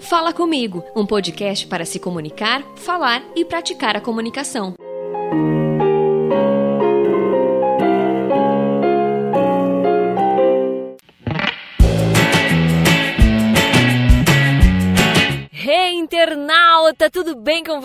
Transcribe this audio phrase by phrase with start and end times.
[0.00, 4.74] Fala Comigo, um podcast para se comunicar, falar e praticar a comunicação.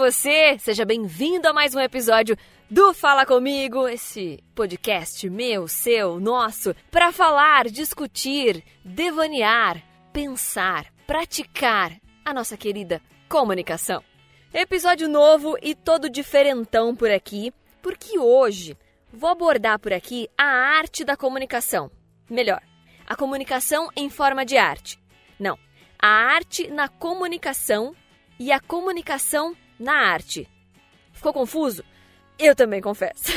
[0.03, 0.59] Você?
[0.59, 2.35] Seja bem-vindo a mais um episódio
[2.69, 9.81] do Fala Comigo, esse podcast meu, seu, nosso, para falar, discutir, devanear,
[10.11, 11.93] pensar, praticar
[12.25, 14.03] a nossa querida comunicação.
[14.53, 18.77] Episódio novo e todo diferentão por aqui, porque hoje
[19.09, 21.89] vou abordar por aqui a arte da comunicação.
[22.29, 22.61] Melhor,
[23.07, 24.99] a comunicação em forma de arte.
[25.39, 25.57] Não,
[25.97, 27.95] a arte na comunicação
[28.37, 30.47] e a comunicação na arte.
[31.11, 31.83] Ficou confuso?
[32.37, 33.31] Eu também confesso.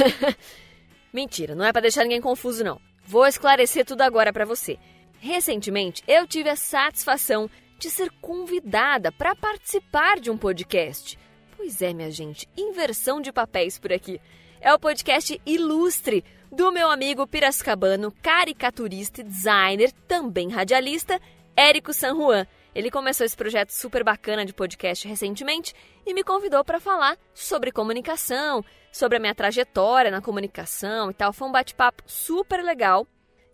[1.12, 2.80] Mentira, não é para deixar ninguém confuso não.
[3.06, 4.78] Vou esclarecer tudo agora para você.
[5.20, 11.18] Recentemente, eu tive a satisfação de ser convidada para participar de um podcast.
[11.56, 14.20] Pois é, minha gente, inversão de papéis por aqui.
[14.60, 21.20] É o podcast Ilustre, do meu amigo piracicabano, caricaturista e designer, também radialista,
[21.56, 22.46] Érico San Juan.
[22.76, 25.72] Ele começou esse projeto super bacana de podcast recentemente
[26.04, 31.32] e me convidou para falar sobre comunicação, sobre a minha trajetória na comunicação e tal.
[31.32, 33.06] Foi um bate-papo super legal.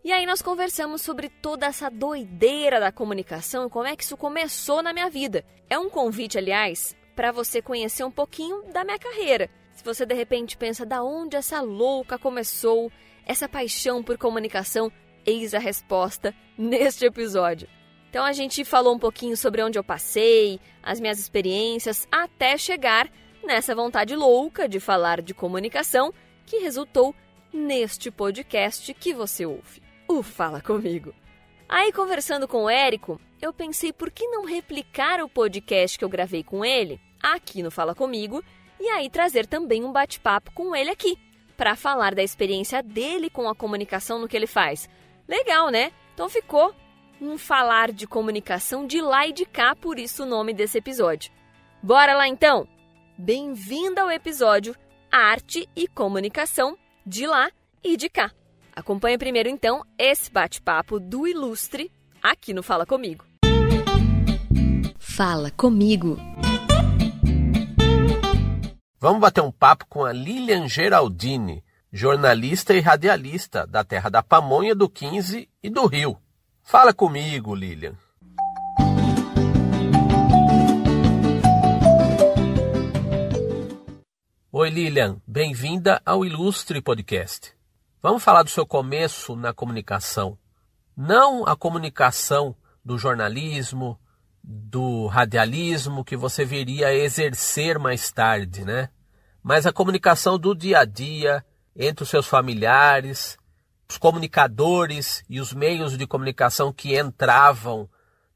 [0.03, 4.17] E aí nós conversamos sobre toda essa doideira da comunicação e como é que isso
[4.17, 5.45] começou na minha vida.
[5.71, 9.49] É um convite, aliás, para você conhecer um pouquinho da minha carreira.
[9.71, 12.91] Se você de repente pensa da onde essa louca começou,
[13.25, 14.91] essa paixão por comunicação,
[15.25, 17.69] eis a resposta neste episódio.
[18.13, 23.11] Então a gente falou um pouquinho sobre onde eu passei, as minhas experiências, até chegar
[23.43, 26.13] nessa vontade louca de falar de comunicação
[26.45, 27.15] que resultou
[27.51, 31.15] neste podcast que você ouve o Fala Comigo.
[31.67, 36.09] Aí, conversando com o Érico, eu pensei por que não replicar o podcast que eu
[36.11, 38.45] gravei com ele aqui no Fala Comigo
[38.79, 41.17] e aí trazer também um bate-papo com ele aqui,
[41.57, 44.87] para falar da experiência dele com a comunicação no que ele faz.
[45.27, 45.93] Legal, né?
[46.13, 46.75] Então ficou
[47.29, 51.33] um falar de comunicação de lá e de cá, por isso o nome desse episódio.
[51.83, 52.67] Bora lá então?
[53.17, 54.75] Bem-vindo ao episódio
[55.11, 57.51] Arte e Comunicação de lá
[57.83, 58.31] e de cá.
[58.75, 63.25] Acompanhe primeiro, então, esse bate-papo do Ilustre aqui no Fala Comigo.
[64.99, 66.17] Fala Comigo.
[68.99, 71.63] Vamos bater um papo com a Lilian Geraldini,
[71.93, 76.17] jornalista e radialista da terra da Pamonha, do 15 e do Rio.
[76.63, 77.95] Fala comigo, Lilian.
[84.51, 85.21] Oi, Lilian.
[85.27, 87.53] Bem-vinda ao Ilustre Podcast.
[88.01, 90.39] Vamos falar do seu começo na comunicação.
[90.97, 93.99] Não a comunicação do jornalismo,
[94.43, 98.89] do radialismo que você viria exercer mais tarde, né?
[99.43, 101.45] Mas a comunicação do dia a dia
[101.77, 103.37] entre os seus familiares,
[103.93, 107.87] os comunicadores e os meios de comunicação que entravam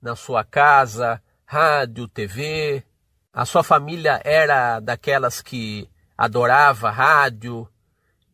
[0.03, 2.85] na sua casa, rádio, TV.
[3.33, 7.67] A sua família era daquelas que adorava rádio,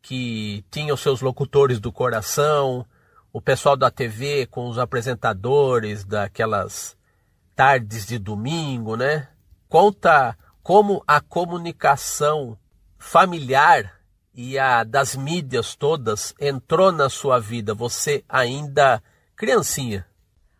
[0.01, 2.85] que tinha os seus locutores do coração,
[3.31, 6.97] o pessoal da TV com os apresentadores daquelas
[7.55, 9.29] tardes de domingo, né?
[9.69, 12.57] Conta como a comunicação
[12.97, 14.02] familiar
[14.35, 19.01] e a das mídias todas entrou na sua vida, você ainda
[19.35, 20.05] criancinha.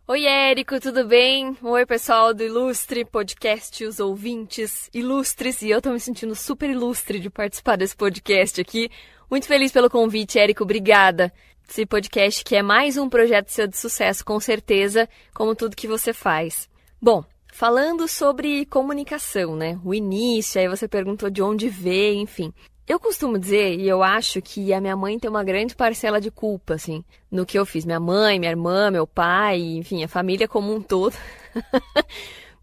[0.05, 1.57] Oi, Érico, tudo bem?
[1.61, 7.19] Oi, pessoal do Ilustre Podcast, os ouvintes ilustres, e eu tô me sentindo super ilustre
[7.19, 8.89] de participar desse podcast aqui.
[9.31, 10.63] Muito feliz pelo convite, Érico.
[10.63, 11.31] Obrigada.
[11.67, 15.87] Esse podcast que é mais um projeto seu de sucesso, com certeza, como tudo que
[15.87, 16.69] você faz.
[17.01, 19.79] Bom, falando sobre comunicação, né?
[19.83, 22.53] O início, aí você perguntou de onde veio, enfim.
[22.85, 26.29] Eu costumo dizer, e eu acho que a minha mãe tem uma grande parcela de
[26.29, 27.85] culpa, assim, no que eu fiz.
[27.85, 31.15] Minha mãe, minha irmã, meu pai, enfim, a família como um todo.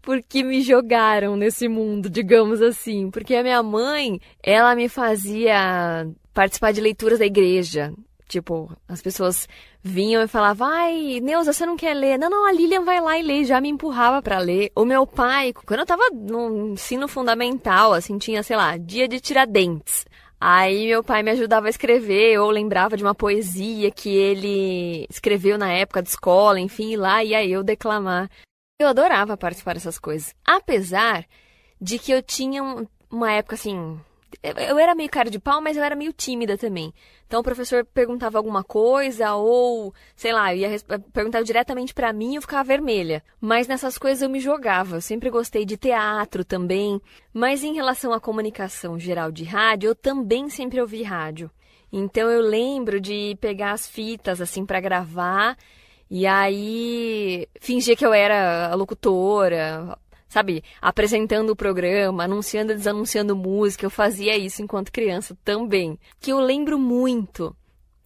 [0.01, 3.09] porque me jogaram nesse mundo, digamos assim.
[3.09, 7.91] Porque a minha mãe, ela me fazia participar de leituras da igreja.
[8.31, 9.45] Tipo, as pessoas
[9.83, 12.17] vinham e falavam, ai, Neuza, você não quer ler?
[12.17, 14.71] Não, não, a Lilian vai lá e lê, já me empurrava para ler.
[14.73, 19.19] O meu pai, quando eu tava no ensino fundamental, assim, tinha, sei lá, dia de
[19.19, 20.05] tiradentes.
[20.39, 25.57] Aí meu pai me ajudava a escrever, ou lembrava de uma poesia que ele escreveu
[25.57, 28.29] na época de escola, enfim, lá ia eu declamar.
[28.79, 30.33] Eu adorava participar dessas coisas.
[30.45, 31.25] Apesar
[31.81, 32.63] de que eu tinha
[33.09, 33.99] uma época assim,
[34.41, 36.93] eu era meio cara de pau, mas eu era meio tímida também.
[37.27, 40.69] Então o professor perguntava alguma coisa ou, sei lá, ia
[41.13, 43.23] perguntar diretamente para mim, eu ficava vermelha.
[43.39, 44.97] Mas nessas coisas eu me jogava.
[44.97, 47.01] Eu sempre gostei de teatro também.
[47.33, 51.49] Mas em relação à comunicação geral de rádio, eu também sempre ouvi rádio.
[51.91, 55.57] Então eu lembro de pegar as fitas assim para gravar
[56.09, 59.97] e aí fingir que eu era a locutora,
[60.31, 63.85] sabe, apresentando o programa, anunciando e desanunciando música.
[63.85, 65.99] Eu fazia isso enquanto criança também.
[66.21, 67.53] Que eu lembro muito.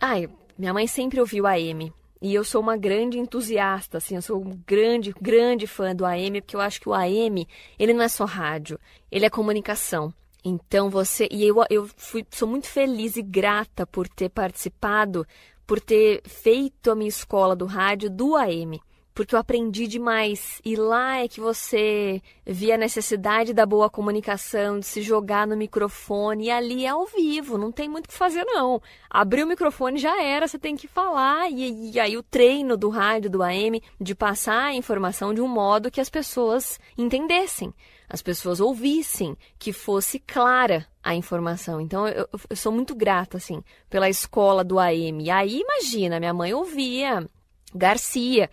[0.01, 0.27] Ai,
[0.57, 1.93] minha mãe sempre ouviu a AM.
[2.19, 6.41] E eu sou uma grande entusiasta, assim, eu sou um grande, grande fã do AM,
[6.41, 8.79] porque eu acho que o AM, ele não é só rádio,
[9.11, 10.11] ele é comunicação.
[10.43, 11.27] Então você.
[11.29, 15.27] E eu, eu fui, sou muito feliz e grata por ter participado,
[15.67, 18.81] por ter feito a minha escola do rádio do AM
[19.15, 20.61] porque eu aprendi demais.
[20.63, 25.55] E lá é que você via a necessidade da boa comunicação, de se jogar no
[25.55, 28.81] microfone, e ali é ao vivo, não tem muito o que fazer, não.
[29.09, 32.89] Abriu o microfone já era, você tem que falar, e, e aí o treino do
[32.89, 37.73] rádio, do AM, de passar a informação de um modo que as pessoas entendessem
[38.07, 41.81] as pessoas ouvissem, que fosse clara a informação.
[41.81, 45.23] Então eu, eu, sou muito grata assim pela escola do AM.
[45.23, 47.27] E aí imagina, minha mãe ouvia
[47.73, 48.49] Garcia.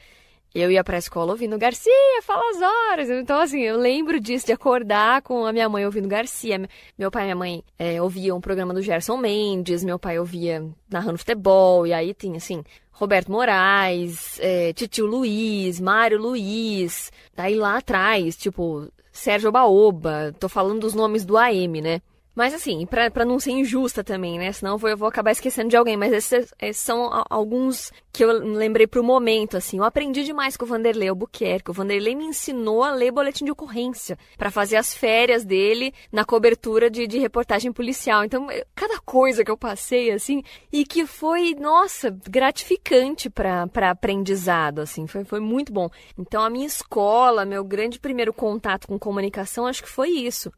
[0.54, 3.10] Eu ia pra escola ouvindo Garcia, fala as horas.
[3.10, 6.68] Então, assim, eu lembro disso, de acordar com a minha mãe ouvindo Garcia.
[6.98, 10.62] Meu pai e minha mãe é, ouviam um programa do Gerson Mendes, meu pai ouvia
[10.90, 17.10] narrando futebol, e aí tinha, assim, Roberto Moraes, é, Titio Luiz, Mário Luiz.
[17.34, 20.34] Daí lá atrás, tipo, Sérgio Baoba.
[20.38, 22.02] Tô falando dos nomes do AM, né?
[22.34, 24.52] Mas assim, para não ser injusta também, né?
[24.52, 25.96] Senão eu vou, eu vou acabar esquecendo de alguém.
[25.96, 29.78] Mas esses, esses, são alguns que eu lembrei pro momento, assim.
[29.78, 31.70] Eu aprendi demais com o Vanderlei Albuquerque.
[31.70, 36.24] O Vanderlei me ensinou a ler boletim de ocorrência para fazer as férias dele na
[36.24, 38.24] cobertura de, de reportagem policial.
[38.24, 40.42] Então, cada coisa que eu passei, assim,
[40.72, 45.06] e que foi, nossa, gratificante para aprendizado, assim.
[45.06, 45.90] Foi, foi muito bom.
[46.18, 50.50] Então, a minha escola, meu grande primeiro contato com comunicação, acho que foi isso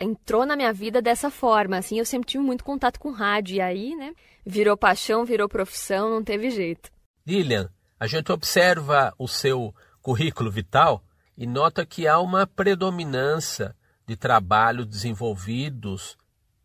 [0.00, 3.60] entrou na minha vida dessa forma, assim, eu sempre tive muito contato com rádio, e
[3.60, 4.14] aí, né,
[4.44, 6.90] virou paixão, virou profissão, não teve jeito.
[7.26, 11.02] Lilian, a gente observa o seu currículo vital
[11.36, 13.74] e nota que há uma predominância
[14.06, 16.16] de trabalhos desenvolvidos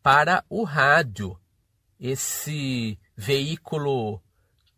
[0.03, 1.37] para o rádio,
[1.99, 4.21] esse veículo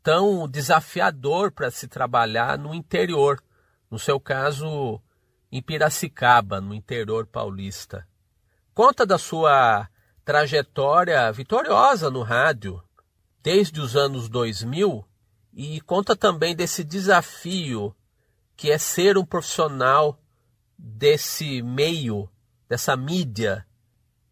[0.01, 3.41] tão desafiador para se trabalhar no interior,
[3.89, 5.01] no seu caso,
[5.51, 8.05] em Piracicaba, no interior paulista.
[8.73, 9.87] Conta da sua
[10.25, 12.81] trajetória vitoriosa no rádio
[13.43, 15.05] desde os anos 2000
[15.53, 17.95] e conta também desse desafio
[18.55, 20.19] que é ser um profissional
[20.75, 22.27] desse meio,
[22.67, 23.63] dessa mídia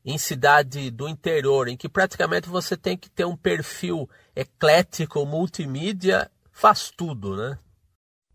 [0.03, 6.31] em cidade do interior, em que praticamente você tem que ter um perfil eclético, multimídia,
[6.51, 7.59] faz tudo, né?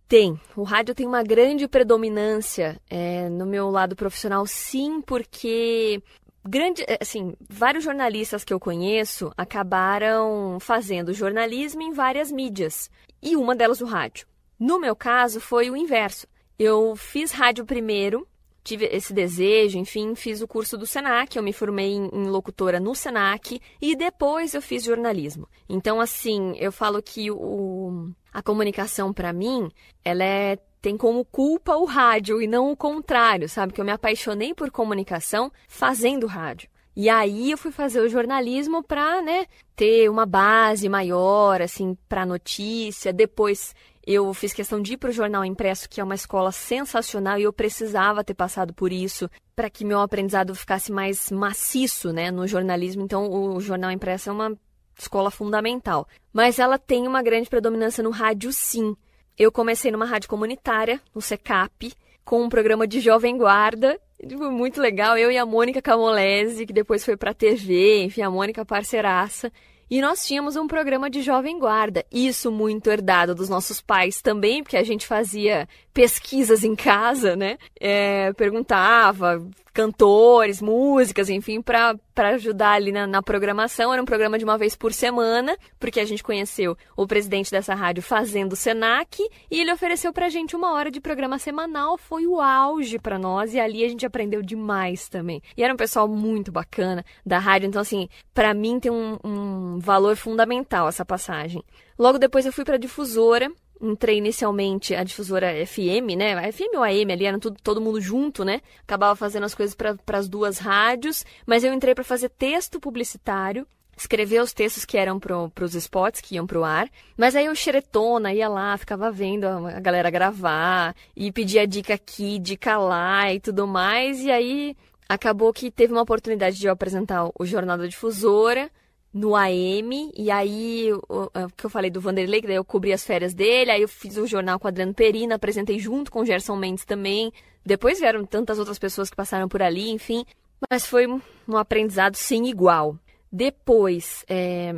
[0.08, 0.40] Tem.
[0.54, 6.00] O rádio tem uma grande predominância é, no meu lado profissional, sim, porque
[6.44, 12.88] grande, é, assim, vários jornalistas que eu conheço acabaram fazendo jornalismo em várias mídias,
[13.20, 14.28] e uma delas o rádio.
[14.58, 16.26] No meu caso, foi o inverso.
[16.58, 18.26] Eu fiz rádio primeiro,
[18.66, 22.80] tive esse desejo, enfim, fiz o curso do Senac, eu me formei em, em, locutora
[22.80, 25.48] no Senac e depois eu fiz jornalismo.
[25.68, 29.70] Então, assim, eu falo que o, a comunicação para mim,
[30.04, 33.72] ela é tem como culpa o rádio e não o contrário, sabe?
[33.72, 36.68] Que eu me apaixonei por comunicação fazendo rádio.
[36.94, 42.24] E aí eu fui fazer o jornalismo para, né, ter uma base maior, assim, para
[42.24, 43.12] notícia.
[43.12, 43.74] Depois
[44.06, 47.42] eu fiz questão de ir para o Jornal Impresso, que é uma escola sensacional, e
[47.42, 52.46] eu precisava ter passado por isso para que meu aprendizado ficasse mais maciço né, no
[52.46, 53.02] jornalismo.
[53.02, 54.56] Então, o Jornal Impresso é uma
[54.96, 56.06] escola fundamental.
[56.32, 58.96] Mas ela tem uma grande predominância no rádio, sim.
[59.36, 61.92] Eu comecei numa rádio comunitária, no SECAP,
[62.24, 64.00] com um programa de Jovem Guarda.
[64.22, 65.18] Muito legal.
[65.18, 69.52] Eu e a Mônica Camolese, que depois foi para a TV, enfim, a Mônica parceiraça.
[69.88, 74.60] E nós tínhamos um programa de jovem guarda, isso muito herdado dos nossos pais também,
[74.62, 77.56] porque a gente fazia pesquisas em casa, né?
[77.80, 83.90] É, perguntava, cantores, músicas, enfim, para ajudar ali na, na, programação.
[83.90, 87.74] Era um programa de uma vez por semana, porque a gente conheceu o presidente dessa
[87.74, 91.96] rádio fazendo o Senac e ele ofereceu para a gente uma hora de programa semanal.
[91.96, 95.40] Foi o auge para nós e ali a gente aprendeu demais também.
[95.56, 99.78] E era um pessoal muito bacana da rádio, então, assim, para mim tem um, um
[99.78, 101.64] valor fundamental essa passagem.
[101.98, 106.34] Logo depois eu fui para difusora entrei inicialmente a difusora FM, né?
[106.34, 108.60] A FM ou a AM ali, era tudo, todo mundo junto, né?
[108.82, 113.66] Acabava fazendo as coisas para as duas rádios, mas eu entrei para fazer texto publicitário
[113.96, 116.88] escrever os textos que eram para os spots que iam para o ar.
[117.16, 122.38] Mas aí eu xeretona, ia lá, ficava vendo a galera gravar e pedia dica aqui,
[122.38, 124.20] dica lá e tudo mais.
[124.20, 124.76] E aí
[125.08, 128.70] acabou que teve uma oportunidade de eu apresentar o Jornal da Difusora
[129.16, 133.02] no AM, e aí o, que eu falei do Vanderlei, que daí eu cobri as
[133.02, 136.26] férias dele, aí eu fiz o jornal com o Adriano Perina, apresentei junto com o
[136.26, 137.32] Gerson Mendes também.
[137.64, 140.22] Depois vieram tantas outras pessoas que passaram por ali, enfim.
[140.70, 142.98] Mas foi um aprendizado sem igual.
[143.32, 144.74] Depois, é,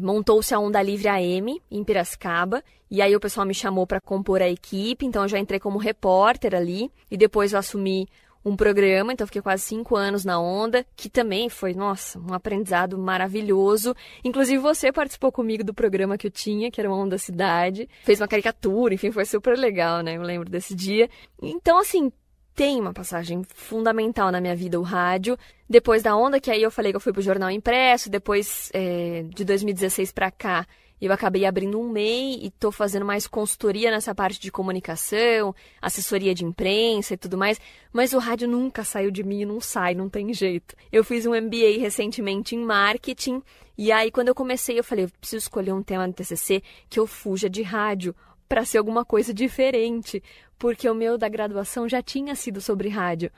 [0.00, 4.40] montou-se a Onda Livre AM em Piracicaba, e aí o pessoal me chamou para compor
[4.40, 8.06] a equipe, então eu já entrei como repórter ali, e depois eu assumi
[8.44, 12.98] um programa, então fiquei quase cinco anos na Onda, que também foi, nossa, um aprendizado
[12.98, 13.94] maravilhoso.
[14.24, 18.20] Inclusive você participou comigo do programa que eu tinha, que era o Onda Cidade, fez
[18.20, 20.16] uma caricatura, enfim, foi super legal, né?
[20.16, 21.08] Eu lembro desse dia.
[21.40, 22.10] Então, assim,
[22.54, 25.38] tem uma passagem fundamental na minha vida, o rádio.
[25.68, 29.24] Depois da onda, que aí eu falei que eu fui pro jornal impresso, depois é,
[29.28, 30.66] de 2016 para cá,
[31.06, 36.34] eu acabei abrindo um MEI e estou fazendo mais consultoria nessa parte de comunicação, assessoria
[36.34, 37.60] de imprensa e tudo mais.
[37.92, 40.76] Mas o rádio nunca saiu de mim e não sai, não tem jeito.
[40.92, 43.42] Eu fiz um MBA recentemente em marketing
[43.76, 47.00] e aí quando eu comecei eu falei, eu preciso escolher um tema no TCC que
[47.00, 48.14] eu fuja de rádio
[48.48, 50.22] para ser alguma coisa diferente,
[50.58, 53.30] porque o meu da graduação já tinha sido sobre rádio,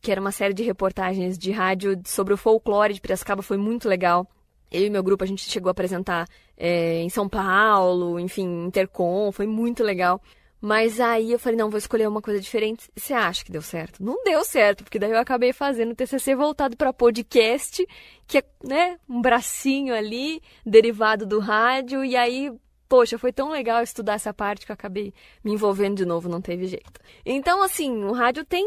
[0.00, 3.88] que era uma série de reportagens de rádio sobre o folclore de Piracicaba, foi muito
[3.88, 4.26] legal.
[4.72, 6.26] Eu e meu grupo, a gente chegou a apresentar
[6.56, 10.20] é, em São Paulo, enfim, Intercom, foi muito legal.
[10.60, 12.88] Mas aí eu falei, não, vou escolher uma coisa diferente.
[12.96, 14.02] Você acha que deu certo?
[14.02, 17.84] Não deu certo, porque daí eu acabei fazendo TCC voltado para podcast,
[18.28, 22.52] que é, né, um bracinho ali, derivado do rádio, e aí
[22.92, 26.42] poxa, foi tão legal estudar essa parte que eu acabei me envolvendo de novo, não
[26.42, 27.00] teve jeito.
[27.24, 28.66] Então, assim, o rádio tem.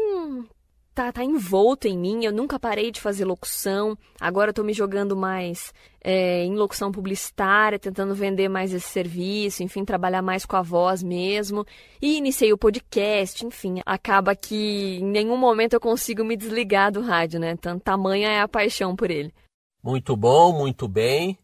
[0.96, 4.72] Tá, tá envolto em mim, eu nunca parei de fazer locução, agora eu tô me
[4.72, 5.70] jogando mais
[6.02, 11.02] é, em locução publicitária, tentando vender mais esse serviço, enfim, trabalhar mais com a voz
[11.02, 11.66] mesmo.
[12.00, 17.02] E iniciei o podcast, enfim, acaba que em nenhum momento eu consigo me desligar do
[17.02, 17.58] rádio, né?
[17.58, 19.34] Tanto tamanha é a paixão por ele.
[19.82, 21.38] Muito bom, muito bem.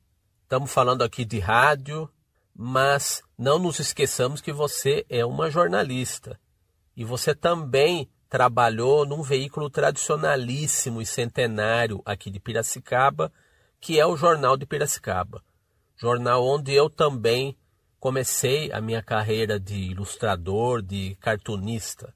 [0.45, 2.09] Estamos falando aqui de rádio,
[2.57, 6.41] mas não nos esqueçamos que você é uma jornalista
[6.97, 13.31] e você também trabalhou num veículo tradicionalíssimo e centenário aqui de Piracicaba,
[13.79, 15.45] que é o Jornal de Piracicaba.
[15.99, 17.55] Jornal onde eu também
[18.01, 22.15] comecei a minha carreira de ilustrador, de cartunista.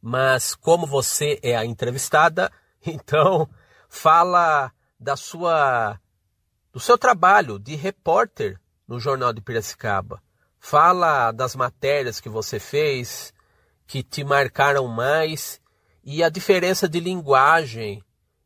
[0.00, 3.46] Mas como você é a entrevistada, então
[3.90, 6.00] fala da sua
[6.72, 8.58] do seu trabalho de repórter
[8.88, 10.22] no Jornal de Piracicaba.
[10.58, 13.34] Fala das matérias que você fez,
[13.88, 15.60] que te marcaram mais
[16.04, 18.02] e a diferença de linguagem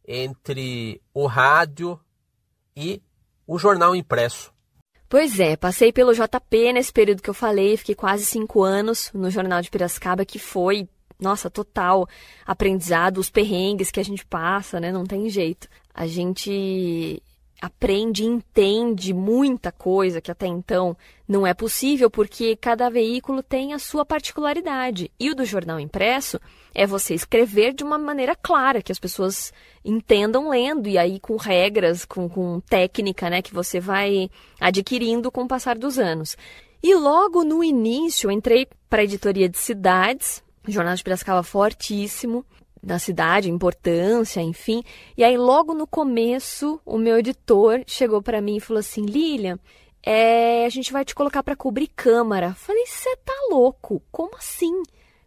[0.06, 2.00] entre o rádio
[2.76, 3.02] e
[3.46, 4.52] o jornal impresso.
[5.08, 9.30] Pois é, passei pelo JP nesse período que eu falei, fiquei quase cinco anos no
[9.30, 10.88] Jornal de Piracicaba, que foi,
[11.20, 12.08] nossa, total
[12.46, 14.90] aprendizado, os perrengues que a gente passa, né?
[14.90, 15.68] Não tem jeito.
[15.92, 17.22] A gente
[17.62, 20.96] aprende e entende muita coisa que até então
[21.28, 25.12] não é possível, porque cada veículo tem a sua particularidade.
[25.18, 26.40] E o do jornal impresso
[26.74, 29.52] é você escrever de uma maneira clara, que as pessoas
[29.84, 34.28] entendam lendo, e aí com regras, com, com técnica, né, que você vai
[34.60, 36.36] adquirindo com o passar dos anos.
[36.82, 42.44] E logo no início, entrei para a editoria de cidades, Jornal de Piracicaba fortíssimo,
[42.82, 44.82] da cidade, importância, enfim.
[45.16, 49.58] E aí, logo no começo, o meu editor chegou para mim e falou assim: Lilian,
[50.02, 52.54] é, a gente vai te colocar para cobrir câmara.
[52.54, 54.02] Falei: você tá louco?
[54.10, 54.82] Como assim?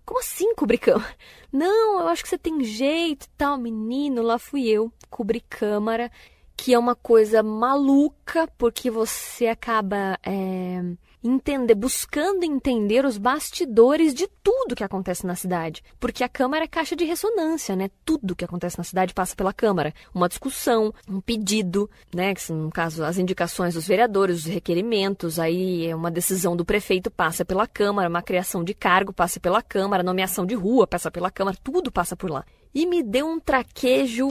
[0.06, 1.16] Como assim cobrir câmara?
[1.52, 3.58] Não, eu acho que você tem jeito e tal.
[3.58, 6.12] Menino, lá fui eu, cobrir câmara,
[6.58, 10.20] que é uma coisa maluca, porque você acaba.
[10.24, 10.82] É
[11.28, 15.84] entender, buscando entender os bastidores de tudo que acontece na cidade.
[16.00, 17.90] Porque a Câmara é caixa de ressonância, né?
[18.06, 19.94] Tudo que acontece na cidade passa pela Câmara.
[20.14, 22.34] Uma discussão, um pedido, né?
[22.36, 27.10] Que, no caso, as indicações dos vereadores, os requerimentos, aí é uma decisão do prefeito
[27.10, 31.32] passa pela Câmara, uma criação de cargo passa pela Câmara, nomeação de rua passa pela
[31.32, 32.46] Câmara, tudo passa por lá.
[32.74, 34.30] E me deu um traquejo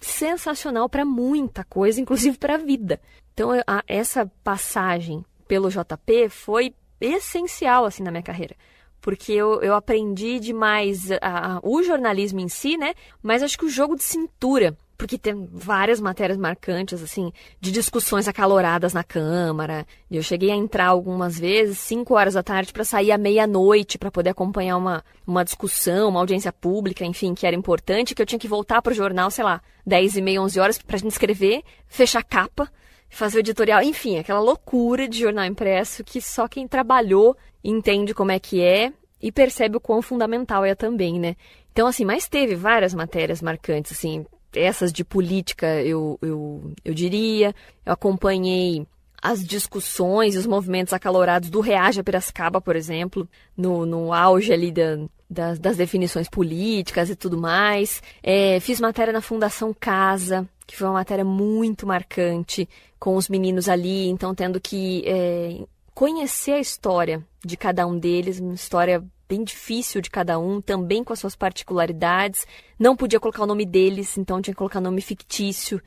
[0.00, 3.00] sensacional para muita coisa, inclusive para a vida.
[3.32, 3.50] Então,
[3.86, 8.54] essa passagem pelo JP foi essencial assim na minha carreira.
[9.00, 12.94] Porque eu, eu aprendi demais a, a, o jornalismo em si, né?
[13.22, 18.26] Mas acho que o jogo de cintura porque tem várias matérias marcantes, assim, de discussões
[18.26, 19.86] acaloradas na Câmara.
[20.10, 24.10] Eu cheguei a entrar algumas vezes, 5 horas da tarde, para sair à meia-noite, para
[24.10, 28.40] poder acompanhar uma, uma discussão, uma audiência pública, enfim, que era importante, que eu tinha
[28.40, 31.12] que voltar para o jornal, sei lá, 10 e meia, 11 horas, para a gente
[31.12, 32.68] escrever, fechar capa,
[33.08, 38.30] fazer o editorial, enfim, aquela loucura de jornal impresso que só quem trabalhou entende como
[38.30, 41.36] é que é e percebe o quão fundamental é também, né?
[41.72, 44.24] Então, assim, mas teve várias matérias marcantes, assim,
[44.54, 47.54] essas de política, eu, eu, eu diria.
[47.84, 48.86] Eu acompanhei
[49.20, 54.70] as discussões e os movimentos acalorados do Reaja Piracicaba, por exemplo, no, no auge ali
[54.70, 54.98] da,
[55.28, 58.02] das, das definições políticas e tudo mais.
[58.22, 62.68] É, fiz matéria na Fundação Casa, que foi uma matéria muito marcante,
[63.00, 68.38] com os meninos ali, então tendo que é, conhecer a história de cada um deles,
[68.38, 72.46] uma história bem difícil de cada um, também com as suas particularidades.
[72.78, 75.80] Não podia colocar o nome deles, então tinha que colocar nome fictício.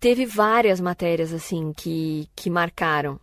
[0.00, 3.20] Teve várias matérias, assim, que, que marcaram.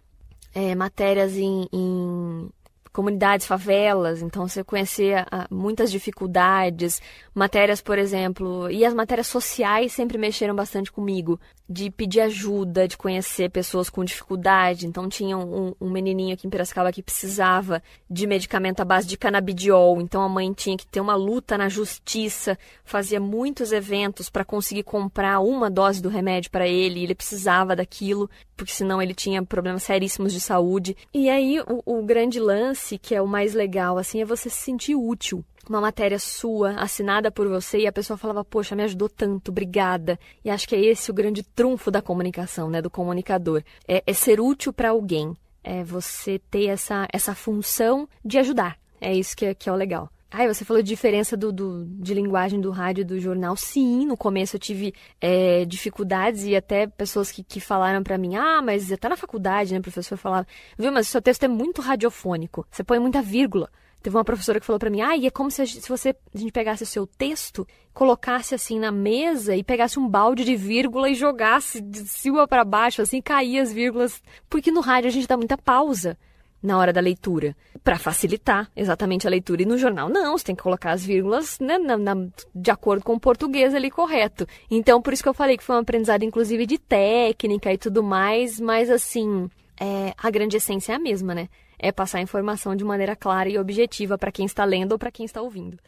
[0.53, 2.49] É, matérias em, em
[2.91, 7.01] comunidades, favelas, então você conhecia ah, muitas dificuldades,
[7.33, 12.97] matérias, por exemplo, e as matérias sociais sempre mexeram bastante comigo, de pedir ajuda, de
[12.97, 14.87] conhecer pessoas com dificuldade.
[14.87, 19.17] Então tinha um, um menininho aqui em Piracicaba que precisava de medicamento à base de
[19.17, 24.43] canabidiol, então a mãe tinha que ter uma luta na justiça, fazia muitos eventos para
[24.43, 29.43] conseguir comprar uma dose do remédio para ele, ele precisava daquilo, porque senão ele tinha
[29.43, 30.97] problemas seríssimos de saúde.
[31.13, 34.57] E aí o, o grande lance, que é o mais legal, assim, é você se
[34.57, 39.07] sentir útil uma matéria sua, assinada por você, e a pessoa falava, poxa, me ajudou
[39.07, 40.19] tanto, obrigada.
[40.43, 43.63] E acho que é esse o grande trunfo da comunicação, né, do comunicador.
[43.87, 45.35] É, é ser útil para alguém.
[45.63, 48.77] É você ter essa, essa função de ajudar.
[48.99, 50.09] É isso que é, que é o legal.
[50.31, 53.55] Ah, você falou de diferença do, do, de linguagem do rádio e do jornal.
[53.55, 58.35] Sim, no começo eu tive é, dificuldades e até pessoas que, que falaram para mim,
[58.35, 59.81] ah, mas você tá na faculdade, né?
[59.81, 60.45] Professor falava,
[60.77, 63.71] viu, mas o seu texto é muito radiofônico, você põe muita vírgula.
[64.01, 66.15] Teve uma professora que falou para mim, ah, é como se a, gente, se você
[66.33, 70.55] a gente pegasse o seu texto, colocasse assim na mesa e pegasse um balde de
[70.55, 74.23] vírgula e jogasse de cima para baixo, assim, caía as vírgulas.
[74.49, 76.17] Porque no rádio a gente dá muita pausa
[76.61, 79.61] na hora da leitura, para facilitar exatamente a leitura.
[79.61, 82.15] E no jornal, não, você tem que colocar as vírgulas né, na, na,
[82.53, 84.45] de acordo com o português ali correto.
[84.69, 88.03] Então, por isso que eu falei que foi um aprendizado, inclusive, de técnica e tudo
[88.03, 91.47] mais, mas assim, é, a grande essência é a mesma, né?
[91.79, 95.11] É passar a informação de maneira clara e objetiva para quem está lendo ou para
[95.11, 95.79] quem está ouvindo.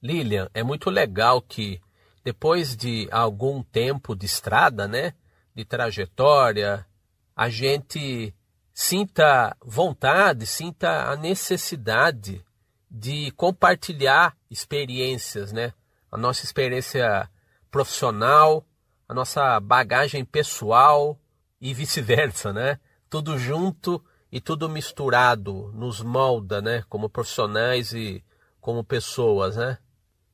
[0.00, 1.80] Lilian, é muito legal que
[2.24, 5.12] depois de algum tempo de estrada, né,
[5.54, 6.86] de trajetória,
[7.34, 8.34] a gente
[8.72, 12.44] sinta vontade, sinta a necessidade
[12.90, 15.72] de compartilhar experiências, né?
[16.10, 17.28] A nossa experiência
[17.70, 18.66] profissional,
[19.08, 21.18] a nossa bagagem pessoal
[21.60, 22.78] e vice-versa, né?
[23.08, 24.02] Tudo junto
[24.32, 26.82] e tudo misturado nos molda, né?
[26.88, 28.24] Como profissionais e
[28.62, 29.76] como pessoas, né?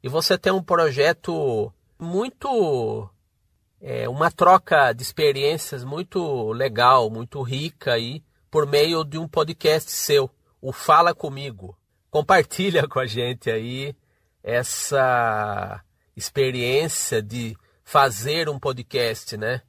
[0.01, 3.11] E você tem um projeto muito
[3.81, 9.91] é, uma troca de experiências muito legal, muito rica aí por meio de um podcast
[9.91, 10.31] seu,
[10.63, 11.77] o Fala Comigo.
[12.09, 13.97] Compartilha com a gente aí
[14.45, 15.83] essa
[16.17, 19.63] experiência de fazer um podcast, né?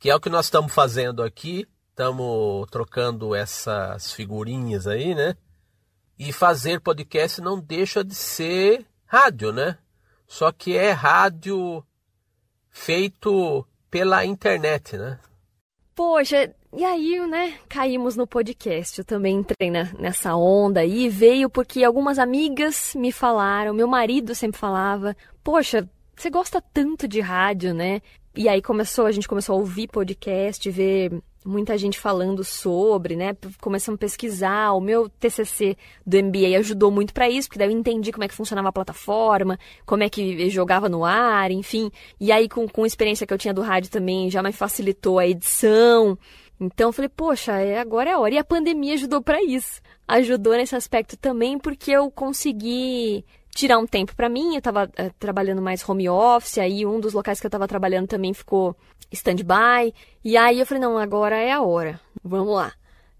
[0.00, 1.66] Que é o que nós estamos fazendo aqui
[1.98, 5.34] estamos trocando essas figurinhas aí, né?
[6.16, 9.76] E fazer podcast não deixa de ser rádio, né?
[10.24, 11.82] Só que é rádio
[12.70, 15.18] feito pela internet, né?
[15.92, 19.00] Poxa, e aí, né, caímos no podcast.
[19.00, 21.08] Eu também entrei na, nessa onda aí.
[21.08, 27.20] Veio porque algumas amigas me falaram, meu marido sempre falava: Poxa, você gosta tanto de
[27.20, 28.00] rádio, né?
[28.36, 33.34] E aí começou, a gente começou a ouvir podcast, ver muita gente falando sobre, né?
[33.60, 34.72] Começamos a pesquisar.
[34.72, 38.28] O meu TCC do MBA ajudou muito para isso, porque daí eu entendi como é
[38.28, 41.90] que funcionava a plataforma, como é que jogava no ar, enfim.
[42.20, 45.18] E aí, com, com a experiência que eu tinha do rádio também, já me facilitou
[45.18, 46.18] a edição.
[46.60, 48.34] Então, eu falei, poxa, é, agora é a hora.
[48.34, 49.80] E a pandemia ajudou para isso.
[50.06, 54.52] Ajudou nesse aspecto também, porque eu consegui tirar um tempo para mim.
[54.52, 58.06] Eu estava é, trabalhando mais home office, aí um dos locais que eu estava trabalhando
[58.06, 58.76] também ficou
[59.12, 59.94] stand-by.
[60.24, 62.00] E aí eu falei, não, agora é a hora.
[62.22, 62.72] Vamos lá.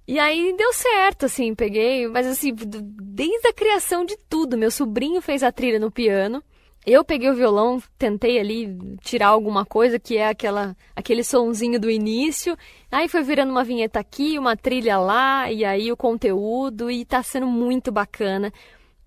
[0.06, 4.56] E aí deu certo, assim, peguei, mas assim, desde a criação de tudo.
[4.56, 6.42] Meu sobrinho fez a trilha no piano.
[6.86, 11.90] Eu peguei o violão, tentei ali tirar alguma coisa que é aquela aquele sonzinho do
[11.90, 12.56] início.
[12.90, 17.22] Aí foi virando uma vinheta aqui, uma trilha lá, e aí o conteúdo, e tá
[17.22, 18.50] sendo muito bacana,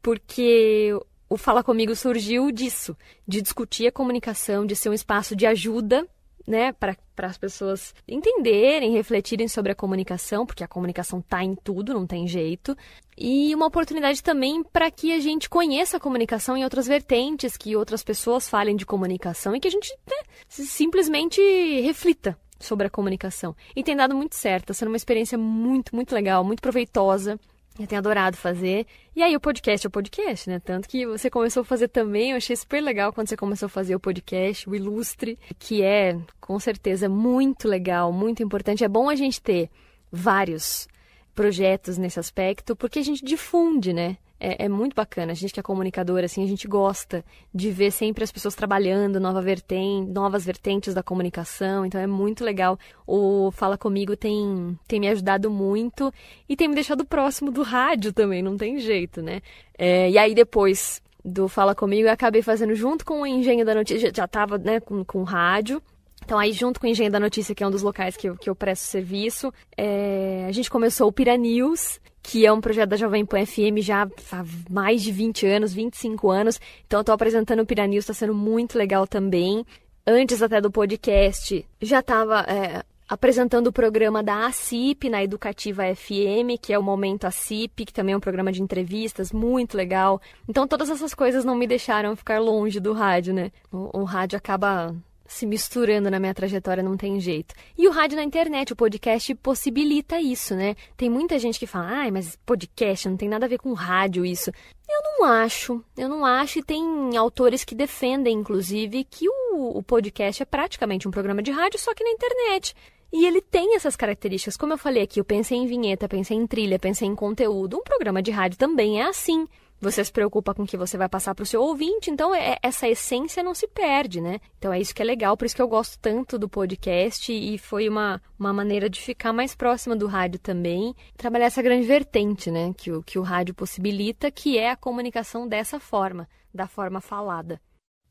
[0.04, 0.96] porque
[1.32, 2.94] o Fala Comigo surgiu disso,
[3.26, 6.06] de discutir a comunicação, de ser um espaço de ajuda
[6.46, 11.94] né, para as pessoas entenderem, refletirem sobre a comunicação, porque a comunicação está em tudo,
[11.94, 12.76] não tem jeito.
[13.17, 17.78] E uma oportunidade também para que a gente conheça a comunicação em outras vertentes, que
[17.78, 20.17] outras pessoas falem de comunicação e que a gente né,
[20.50, 21.39] simplesmente
[21.80, 23.56] reflita sobre a comunicação.
[23.74, 27.39] E tem dado muito certo, está sendo uma experiência muito, muito legal, muito proveitosa.
[27.80, 28.86] Eu tenho adorado fazer.
[29.16, 30.60] E aí, o podcast é o podcast, né?
[30.60, 32.32] Tanto que você começou a fazer também.
[32.32, 36.20] Eu achei super legal quando você começou a fazer o podcast, o Ilustre, que é,
[36.40, 38.84] com certeza, muito legal, muito importante.
[38.84, 39.70] É bom a gente ter
[40.12, 40.88] vários
[41.34, 44.18] projetos nesse aspecto, porque a gente difunde, né?
[44.42, 45.32] É, é, muito bacana.
[45.32, 47.24] A gente que é comunicador, assim, a gente gosta
[47.54, 51.86] de ver sempre as pessoas trabalhando nova vertente, novas vertentes da comunicação.
[51.86, 52.78] Então é muito legal.
[53.06, 56.12] O Fala Comigo tem, tem me ajudado muito
[56.50, 59.42] e tem me deixado próximo do rádio também, não tem jeito, né?
[59.78, 63.76] É, e aí depois do Fala Comigo eu acabei fazendo junto com o Engenho da
[63.76, 65.80] Notícia, já estava né, com, com rádio.
[66.24, 68.38] Então, aí, junto com o Engenho da Notícia, que é um dos locais que eu,
[68.38, 72.90] que eu presto serviço, é, a gente começou o Pira News, que é um projeto
[72.90, 76.60] da Jovem Pan FM já há mais de 20 anos, 25 anos.
[76.86, 79.66] Então, eu estou apresentando o Pira News, está sendo muito legal também.
[80.06, 86.58] Antes até do podcast, já estava é, apresentando o programa da ACIP na Educativa FM,
[86.62, 90.22] que é o Momento ACIP, que também é um programa de entrevistas muito legal.
[90.48, 93.52] Então, todas essas coisas não me deixaram ficar longe do rádio, né?
[93.72, 94.96] O, o rádio acaba
[95.32, 97.56] se misturando na minha trajetória, não tem jeito.
[97.78, 100.76] E o rádio na internet, o podcast possibilita isso, né?
[100.98, 104.26] Tem muita gente que fala, ai, mas podcast não tem nada a ver com rádio
[104.26, 104.52] isso.
[104.89, 109.82] Eu não acho, eu não acho, e tem autores que defendem, inclusive, que o, o
[109.82, 112.76] podcast é praticamente um programa de rádio, só que na internet.
[113.13, 114.58] E ele tem essas características.
[114.58, 117.78] Como eu falei aqui, eu pensei em vinheta, pensei em trilha, pensei em conteúdo.
[117.78, 119.48] Um programa de rádio também é assim.
[119.82, 122.56] Você se preocupa com o que você vai passar para o seu ouvinte, então é,
[122.62, 124.39] essa essência não se perde, né?
[124.60, 127.58] Então é isso que é legal, por isso que eu gosto tanto do podcast e
[127.58, 132.52] foi uma, uma maneira de ficar mais próxima do rádio também, trabalhar essa grande vertente,
[132.52, 132.72] né?
[132.78, 137.60] Que o, que o rádio possibilita, que é a comunicação dessa forma, da forma falada.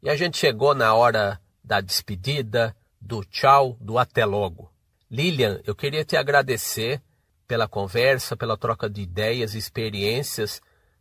[0.02, 4.72] E a gente chegou na hora da despedida, do tchau, do até logo.
[5.08, 7.00] Lilian, eu queria te agradecer
[7.46, 10.60] pela conversa, pela troca de ideias e experiências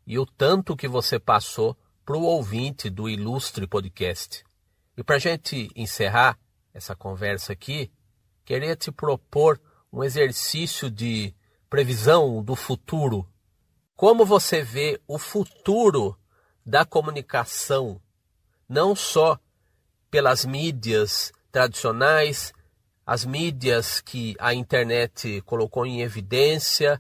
[0.10, 4.44] e o tanto que você passou para o ouvinte do Ilustre Podcast.
[4.98, 6.36] E para a gente encerrar
[6.74, 7.92] essa conversa aqui,
[8.44, 9.62] queria te propor
[9.94, 11.32] um exercício de
[11.70, 13.32] previsão do futuro.
[13.96, 16.18] Como você vê o futuro
[16.66, 18.02] da comunicação,
[18.68, 19.40] não só
[20.10, 22.52] pelas mídias tradicionais,
[23.06, 27.00] as mídias que a internet colocou em evidência,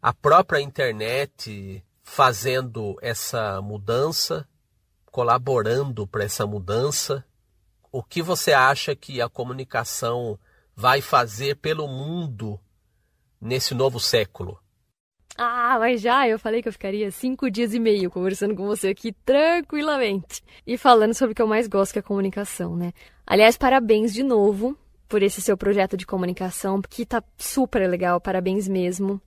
[0.00, 4.46] a própria internet fazendo essa mudança,
[5.06, 7.24] colaborando para essa mudança?
[7.90, 10.38] O que você acha que a comunicação
[10.76, 12.60] vai fazer pelo mundo
[13.40, 14.60] nesse novo século?
[15.36, 18.88] Ah, mas já eu falei que eu ficaria cinco dias e meio conversando com você
[18.88, 22.92] aqui tranquilamente e falando sobre o que eu mais gosto, que é a comunicação, né?
[23.26, 28.68] Aliás, parabéns de novo por esse seu projeto de comunicação, porque tá super legal, parabéns
[28.68, 29.20] mesmo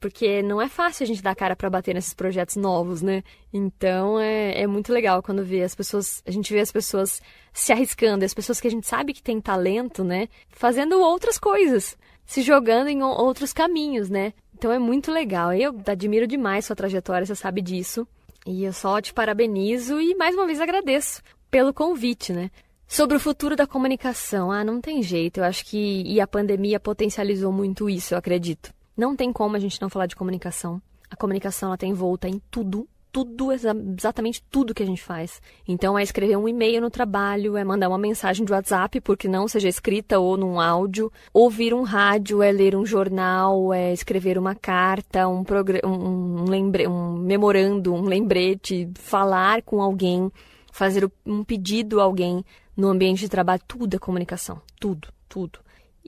[0.00, 3.22] porque não é fácil a gente dar cara para bater nesses projetos novos, né?
[3.52, 7.20] Então é, é muito legal quando vê as pessoas, a gente vê as pessoas
[7.52, 10.28] se arriscando, as pessoas que a gente sabe que tem talento, né?
[10.48, 14.32] Fazendo outras coisas, se jogando em outros caminhos, né?
[14.54, 15.52] Então é muito legal.
[15.52, 18.06] Eu admiro demais sua trajetória, você sabe disso.
[18.46, 22.50] E eu só te parabenizo e mais uma vez agradeço pelo convite, né?
[22.88, 25.38] Sobre o futuro da comunicação, ah, não tem jeito.
[25.38, 28.72] Eu acho que e a pandemia potencializou muito isso, eu acredito.
[29.00, 30.78] Não tem como a gente não falar de comunicação.
[31.10, 35.40] A comunicação ela tem volta em tudo, tudo, exatamente tudo que a gente faz.
[35.66, 39.48] Então é escrever um e-mail no trabalho, é mandar uma mensagem de WhatsApp, porque não
[39.48, 44.54] seja escrita ou num áudio, ouvir um rádio, é ler um jornal, é escrever uma
[44.54, 45.42] carta, um,
[45.82, 50.30] um, lembre um memorando, um lembrete, falar com alguém,
[50.70, 52.44] fazer um pedido a alguém
[52.76, 55.58] no ambiente de trabalho, tudo é comunicação, tudo, tudo.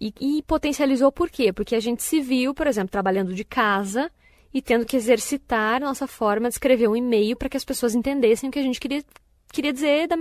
[0.00, 1.52] E, e potencializou por quê?
[1.52, 4.10] Porque a gente se viu, por exemplo, trabalhando de casa
[4.52, 8.48] e tendo que exercitar nossa forma de escrever um e-mail para que as pessoas entendessem
[8.48, 9.02] o que a gente queria,
[9.52, 10.16] queria dizer da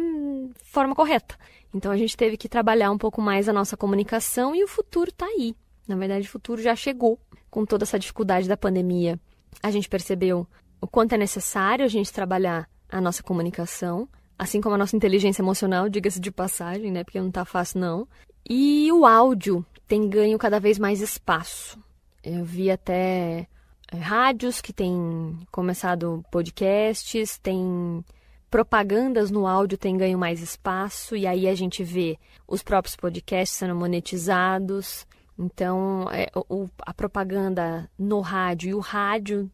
[0.64, 1.36] forma correta.
[1.74, 5.10] Então a gente teve que trabalhar um pouco mais a nossa comunicação e o futuro
[5.10, 5.56] está aí.
[5.88, 9.20] Na verdade, o futuro já chegou com toda essa dificuldade da pandemia.
[9.62, 10.48] A gente percebeu
[10.80, 14.08] o quanto é necessário a gente trabalhar a nossa comunicação,
[14.38, 17.04] assim como a nossa inteligência emocional, diga-se de passagem, né?
[17.04, 18.08] Porque não está fácil não.
[18.50, 21.78] E o áudio tem ganho cada vez mais espaço.
[22.24, 23.48] Eu vi até
[23.92, 28.04] é, rádios que têm começado podcasts, tem
[28.50, 33.58] propagandas no áudio têm ganho mais espaço e aí a gente vê os próprios podcasts
[33.58, 35.08] sendo monetizados.
[35.40, 39.50] Então, é, o, a propaganda no rádio e o rádio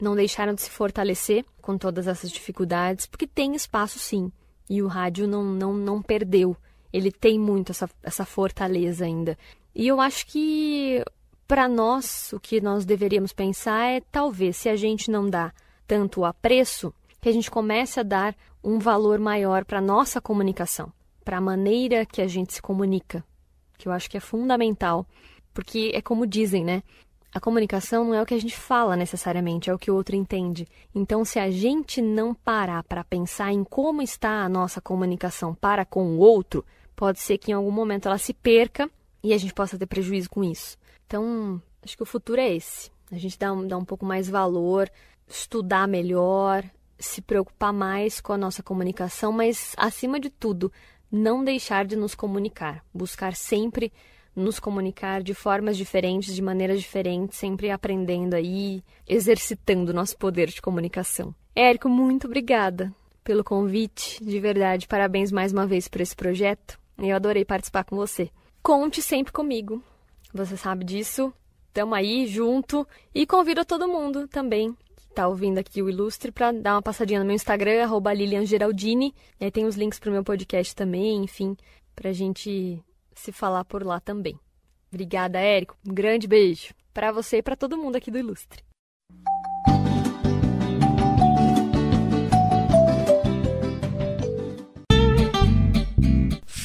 [0.00, 4.32] não deixaram de se fortalecer com todas essas dificuldades, porque tem espaço sim.
[4.68, 6.56] E o rádio não, não, não perdeu.
[6.92, 9.38] Ele tem muito essa, essa fortaleza ainda.
[9.74, 11.04] E eu acho que,
[11.46, 15.52] para nós, o que nós deveríamos pensar é talvez, se a gente não dá
[15.86, 20.92] tanto apreço, que a gente comece a dar um valor maior para a nossa comunicação,
[21.24, 23.24] para a maneira que a gente se comunica,
[23.76, 25.06] que eu acho que é fundamental.
[25.52, 26.82] Porque é como dizem, né?
[27.32, 30.16] A comunicação não é o que a gente fala necessariamente, é o que o outro
[30.16, 30.66] entende.
[30.92, 35.84] Então, se a gente não parar para pensar em como está a nossa comunicação para
[35.84, 36.64] com o outro,
[37.00, 38.90] pode ser que em algum momento ela se perca
[39.22, 40.76] e a gente possa ter prejuízo com isso.
[41.06, 42.90] Então, acho que o futuro é esse.
[43.10, 44.86] A gente dá um, dá um pouco mais valor,
[45.26, 46.62] estudar melhor,
[46.98, 50.70] se preocupar mais com a nossa comunicação, mas, acima de tudo,
[51.10, 52.84] não deixar de nos comunicar.
[52.92, 53.90] Buscar sempre
[54.36, 60.60] nos comunicar de formas diferentes, de maneiras diferentes, sempre aprendendo aí, exercitando nosso poder de
[60.60, 61.34] comunicação.
[61.56, 66.78] Érico, muito obrigada pelo convite, de verdade, parabéns mais uma vez por esse projeto.
[67.00, 68.30] Eu adorei participar com você.
[68.62, 69.82] Conte sempre comigo.
[70.34, 71.32] Você sabe disso.
[71.72, 76.52] Tamo aí junto e convido todo mundo também que tá ouvindo aqui o Ilustre para
[76.52, 79.14] dar uma passadinha no meu Instagram, arroba Lilian Geraldini.
[79.40, 81.56] E aí tem os links pro meu podcast também, enfim,
[81.94, 82.82] pra gente
[83.14, 84.38] se falar por lá também.
[84.92, 85.76] Obrigada, Érico.
[85.88, 88.62] Um grande beijo para você e para todo mundo aqui do Ilustre.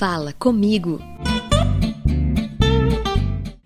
[0.07, 0.99] Fala comigo.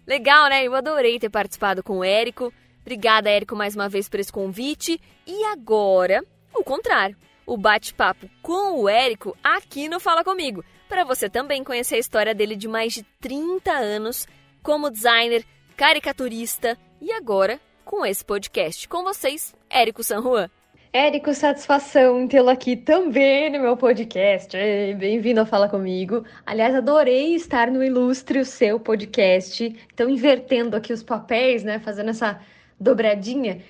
[0.07, 0.63] Legal, né?
[0.63, 2.53] Eu adorei ter participado com o Érico.
[2.79, 5.01] Obrigada, Érico, mais uma vez por esse convite.
[5.27, 6.23] E agora,
[6.55, 7.17] o contrário.
[7.45, 12.33] O bate-papo com o Érico aqui no Fala Comigo para você também conhecer a história
[12.33, 14.25] dele de mais de 30 anos
[14.63, 15.43] como designer,
[15.75, 18.87] caricaturista e agora com esse podcast.
[18.87, 20.49] Com vocês, Érico San Juan.
[20.91, 24.57] Érico, satisfação em tê-lo aqui também no meu podcast.
[24.97, 26.25] Bem-vindo a Fala Comigo.
[26.43, 29.63] Aliás, adorei estar no Ilustre, o seu podcast.
[29.93, 31.77] Então, invertendo aqui os papéis, né?
[31.77, 32.41] Fazendo essa
[32.79, 33.61] dobradinha.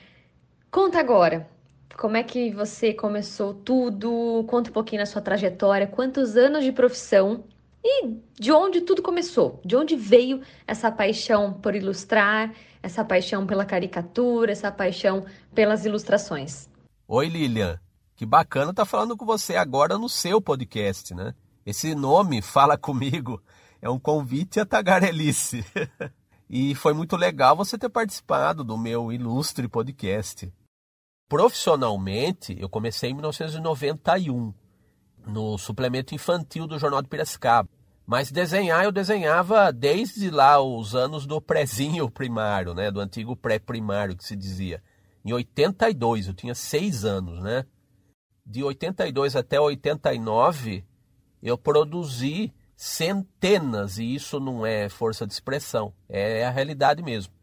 [0.71, 1.45] Conta agora,
[1.97, 4.45] como é que você começou tudo?
[4.47, 7.43] Conta um pouquinho na sua trajetória, quantos anos de profissão
[7.83, 9.59] e de onde tudo começou?
[9.65, 16.68] De onde veio essa paixão por ilustrar, essa paixão pela caricatura, essa paixão pelas ilustrações?
[17.11, 17.79] Oi, Lilian.
[18.15, 21.33] Que bacana estar tá falando com você agora no seu podcast, né?
[21.65, 23.41] Esse nome, Fala Comigo,
[23.81, 25.65] é um convite a tagarelice.
[26.47, 30.53] e foi muito legal você ter participado do meu ilustre podcast.
[31.27, 34.53] Profissionalmente, eu comecei em 1991,
[35.25, 37.67] no suplemento infantil do Jornal de Piracicaba.
[38.05, 42.91] Mas desenhar, eu desenhava desde lá os anos do prézinho primário, né?
[42.91, 44.79] Do antigo pré-primário que se dizia.
[45.23, 47.65] Em 82, eu tinha seis anos, né?
[48.45, 50.83] De 82 até 89,
[51.41, 57.33] eu produzi centenas, e isso não é força de expressão, é a realidade mesmo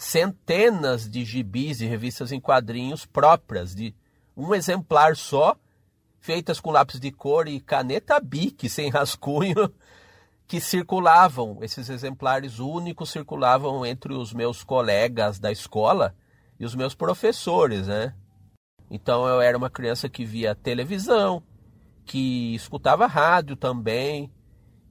[0.00, 3.94] centenas de gibis e revistas em quadrinhos próprias, de
[4.34, 5.54] um exemplar só,
[6.18, 9.70] feitas com lápis de cor e caneta bic sem rascunho,
[10.48, 16.16] que circulavam, esses exemplares únicos circulavam entre os meus colegas da escola
[16.60, 18.14] e os meus professores, né?
[18.88, 21.42] Então eu era uma criança que via televisão,
[22.04, 24.30] que escutava rádio também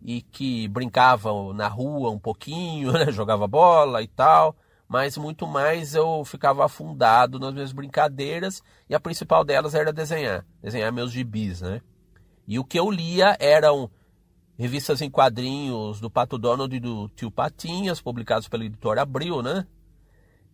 [0.04, 3.12] e que brincava na rua um pouquinho, né?
[3.12, 4.56] jogava bola e tal
[4.90, 10.44] mas muito mais eu ficava afundado nas minhas brincadeiras e a principal delas era desenhar,
[10.64, 11.80] desenhar meus gibis, né?
[12.48, 13.92] E o que eu lia eram
[14.58, 19.68] revistas em quadrinhos do Pato Donald e do Tio Patinhas, publicados pela editora Abril, né?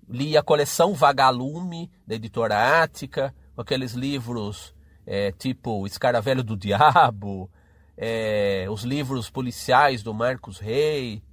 [0.07, 4.73] Li a coleção Vagalume, da editora Ática, aqueles livros
[5.05, 7.49] é, tipo Escaravelho do Diabo,
[7.97, 11.23] é, os livros policiais do Marcos Rey.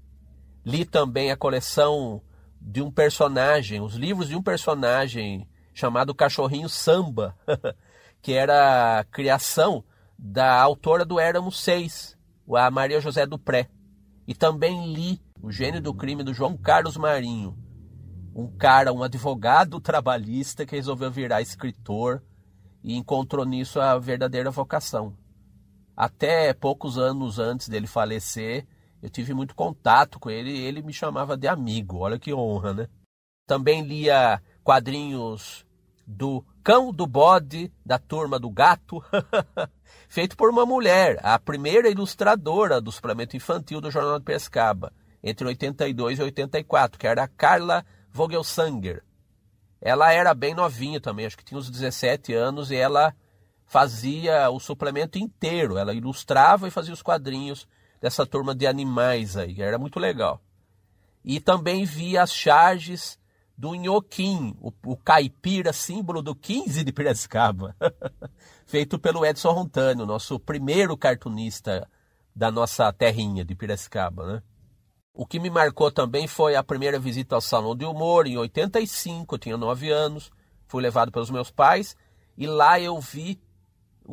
[0.65, 2.23] Li também a coleção
[2.61, 7.37] de um personagem, os livros de um personagem chamado Cachorrinho Samba,
[8.23, 9.85] que era a criação
[10.19, 12.17] da autora do Éramos Seis,
[12.57, 13.69] a Maria José Dupré.
[14.27, 17.59] E também li O Gênio do Crime do João Carlos Marinho,
[18.35, 22.23] um cara, um advogado trabalhista que resolveu virar escritor
[22.83, 25.17] e encontrou nisso a verdadeira vocação.
[25.97, 28.67] Até poucos anos antes dele falecer,
[29.03, 31.99] eu tive muito contato com ele e ele me chamava de amigo.
[31.99, 32.89] Olha que honra, né?
[33.47, 35.67] Também lia quadrinhos
[36.07, 39.03] do cão do bode da turma do gato,
[40.09, 44.93] feito por uma mulher, a primeira ilustradora do suplemento infantil do Jornal de Pescaba,
[45.23, 49.03] entre 82 e 84, que era a Carla Vogelsanger.
[49.81, 53.15] Ela era bem novinha também, acho que tinha uns 17 anos, e ela
[53.67, 55.77] fazia o suplemento inteiro.
[55.77, 57.67] Ela ilustrava e fazia os quadrinhos
[58.01, 60.41] dessa turma de animais aí, era muito legal.
[61.25, 63.19] E também via as charges
[63.57, 67.77] do Nhoquim, o, o caipira símbolo do 15 de Piracicaba,
[68.67, 71.89] feito pelo Edson Rontano, nosso primeiro cartunista
[72.35, 74.43] da nossa terrinha de Piracicaba, né?
[75.15, 79.35] O que me marcou também foi a primeira visita ao Salão de Humor, em 85,
[79.35, 80.31] eu tinha 9 anos,
[80.67, 81.95] fui levado pelos meus pais,
[82.37, 83.39] e lá eu vi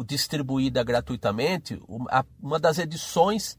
[0.05, 1.81] distribuída gratuitamente
[2.41, 3.57] uma das edições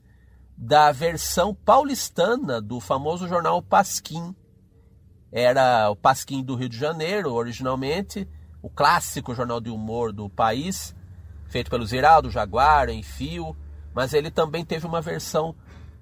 [0.54, 4.36] da versão paulistana do famoso jornal Pasquim.
[5.32, 8.28] Era o Pasquim do Rio de Janeiro, originalmente,
[8.60, 10.94] o clássico jornal de humor do país,
[11.48, 13.56] feito pelo Ziraldo, Jaguar, Enfio,
[13.94, 15.56] mas ele também teve uma versão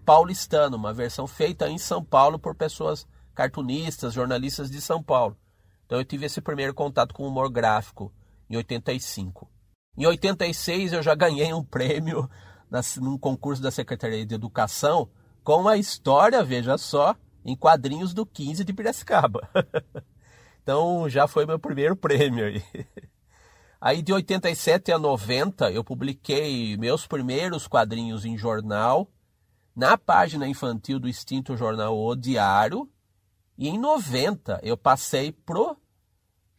[0.08, 5.36] paulistano, uma versão feita em São Paulo por pessoas cartunistas, jornalistas de São Paulo.
[5.84, 8.10] Então eu tive esse primeiro contato com o humor gráfico
[8.48, 9.46] em 85.
[9.98, 12.26] Em 86 eu já ganhei um prêmio
[13.02, 15.10] num concurso da Secretaria de Educação
[15.44, 19.46] com a história, veja só, em quadrinhos do 15 de Piracicaba.
[20.62, 22.64] então já foi meu primeiro prêmio aí.
[23.78, 29.06] Aí de 87 a 90 eu publiquei meus primeiros quadrinhos em jornal
[29.78, 32.90] na página infantil do extinto jornal O Diário.
[33.56, 35.76] E em 90 eu passei pro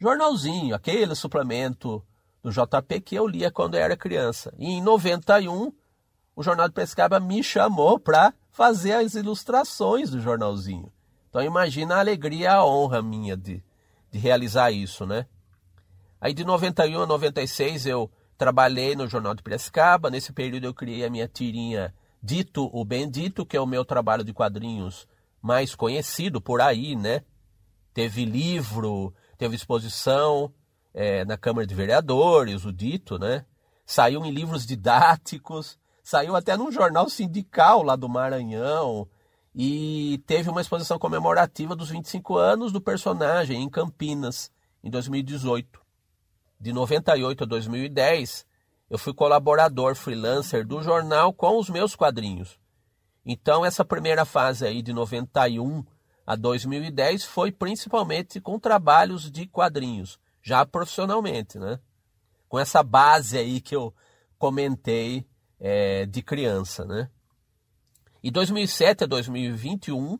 [0.00, 2.02] jornalzinho, aquele suplemento
[2.42, 4.54] do JP que eu lia quando eu era criança.
[4.58, 5.70] E em 91
[6.34, 10.90] o Jornal de Pescaba me chamou para fazer as ilustrações do jornalzinho.
[11.28, 13.62] Então imagina a alegria, a honra minha de,
[14.10, 15.26] de realizar isso, né?
[16.18, 20.08] Aí de 91 a 96 eu trabalhei no Jornal de Piracicaba.
[20.08, 24.22] Nesse período eu criei a minha tirinha Dito o Bendito, que é o meu trabalho
[24.22, 25.08] de quadrinhos
[25.40, 27.22] mais conhecido por aí, né?
[27.94, 30.52] Teve livro, teve exposição
[30.92, 33.44] é, na Câmara de Vereadores, o Dito, né?
[33.86, 39.08] Saiu em livros didáticos, saiu até num jornal sindical lá do Maranhão
[39.54, 44.52] e teve uma exposição comemorativa dos 25 anos do personagem em Campinas,
[44.84, 45.80] em 2018.
[46.60, 48.46] De 98 a 2010,
[48.90, 52.58] eu fui colaborador freelancer do jornal com os meus quadrinhos.
[53.24, 55.84] Então, essa primeira fase aí de 91
[56.26, 61.78] a 2010 foi principalmente com trabalhos de quadrinhos, já profissionalmente, né?
[62.48, 63.94] Com essa base aí que eu
[64.36, 65.24] comentei
[65.60, 67.08] é, de criança, né?
[68.22, 70.18] E 2007 a 2021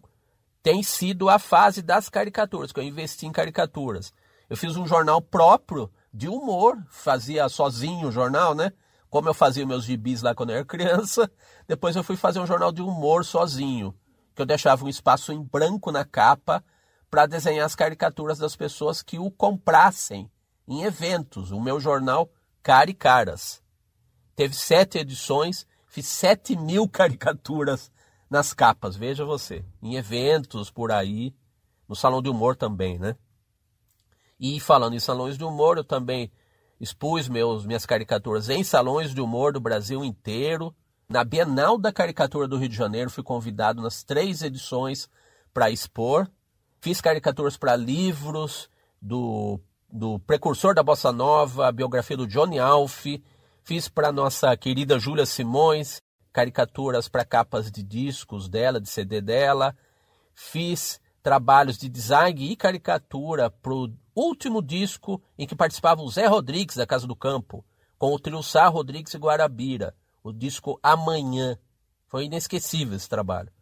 [0.63, 4.13] tem sido a fase das caricaturas, que eu investi em caricaturas.
[4.49, 8.73] Eu fiz um jornal próprio de humor, fazia sozinho o jornal, né?
[9.09, 11.31] Como eu fazia meus gibis lá quando eu era criança,
[11.67, 13.95] depois eu fui fazer um jornal de humor sozinho,
[14.35, 16.65] que eu deixava um espaço em branco na capa
[17.11, 20.31] para desenhar as caricaturas das pessoas que o comprassem
[20.67, 21.51] em eventos.
[21.51, 22.31] O meu jornal
[22.63, 23.63] Cara e Caras.
[24.37, 27.91] Teve sete edições, fiz sete mil caricaturas
[28.29, 29.65] nas capas, veja você.
[29.83, 31.35] Em eventos por aí,
[31.89, 33.17] no Salão de Humor também, né?
[34.41, 36.33] E falando em salões de humor, eu também
[36.81, 40.75] expus meus, minhas caricaturas em salões de humor do Brasil inteiro.
[41.07, 45.11] Na Bienal da Caricatura do Rio de Janeiro, fui convidado nas três edições
[45.53, 46.27] para expor.
[46.81, 48.71] Fiz caricaturas para livros
[49.03, 49.61] do,
[49.93, 53.05] do precursor da Bossa Nova, a biografia do Johnny Alf.
[53.63, 56.01] Fiz para nossa querida Júlia Simões,
[56.33, 59.77] caricaturas para capas de discos dela, de CD dela.
[60.35, 66.27] Fiz trabalhos de design e caricatura para o último disco em que participava o Zé
[66.27, 67.65] Rodrigues da Casa do Campo,
[67.99, 71.59] com o trio Sá Rodrigues e Guarabira, o disco Amanhã.
[72.07, 73.53] Foi inesquecível esse trabalho.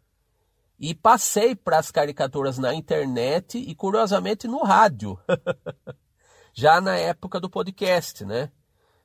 [0.79, 5.19] E passei para as caricaturas na internet e, curiosamente, no rádio.
[6.53, 8.49] Já na época do podcast, né?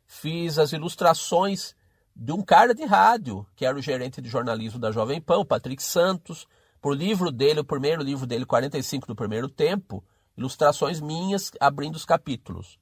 [0.06, 1.74] Fiz as ilustrações
[2.14, 5.44] de um cara de rádio, que era o gerente de jornalismo da Jovem Pan, o
[5.44, 6.46] Patrick Santos,
[6.80, 10.04] por livro dele, o primeiro livro dele, 45 do primeiro tempo,
[10.36, 12.78] ilustrações minhas abrindo os capítulos.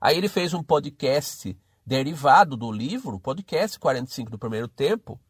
[0.00, 5.20] Aí ele fez um podcast derivado do livro, podcast 45 do primeiro tempo,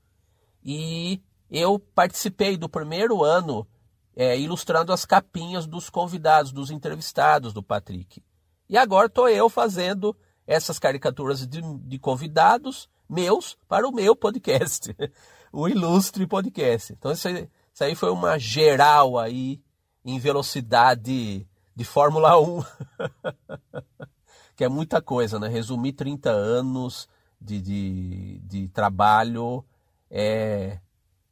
[0.64, 3.66] e eu participei do primeiro ano
[4.14, 8.22] é, ilustrando as capinhas dos convidados, dos entrevistados do Patrick.
[8.68, 10.16] E agora estou eu fazendo
[10.46, 14.94] essas caricaturas de, de convidados meus para o meu podcast,
[15.52, 16.92] o Ilustre Podcast.
[16.92, 19.60] Então isso aí, isso aí foi uma geral aí
[20.04, 22.62] em velocidade de Fórmula 1.
[24.56, 25.48] que é muita coisa, né?
[25.48, 27.08] Resumir 30 anos
[27.40, 29.64] de, de, de trabalho
[30.10, 30.78] é,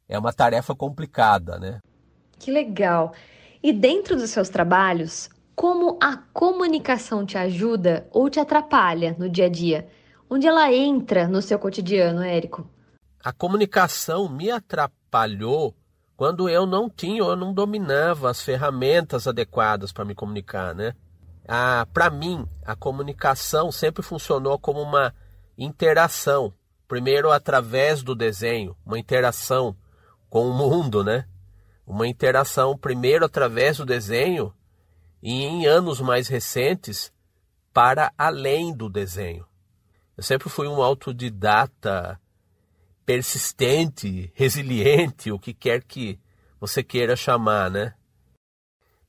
[0.09, 1.81] é uma tarefa complicada, né?
[2.39, 3.13] Que legal!
[3.63, 9.47] E dentro dos seus trabalhos, como a comunicação te ajuda ou te atrapalha no dia
[9.47, 9.87] a dia?
[10.29, 12.67] Onde ela entra no seu cotidiano, Érico?
[13.23, 15.75] A comunicação me atrapalhou
[16.21, 20.95] quando eu não tinha ou não dominava as ferramentas adequadas para me comunicar, né?
[21.49, 25.15] Ah, para mim, a comunicação sempre funcionou como uma
[25.57, 26.53] interação.
[26.87, 29.75] Primeiro através do desenho, uma interação
[30.29, 31.27] com o mundo, né?
[31.87, 34.53] Uma interação primeiro através do desenho
[35.23, 37.11] e em anos mais recentes
[37.73, 39.47] para além do desenho.
[40.19, 42.21] Eu sempre fui um autodidata
[43.11, 46.21] persistente, resiliente, o que quer que
[46.61, 47.93] você queira chamar, né?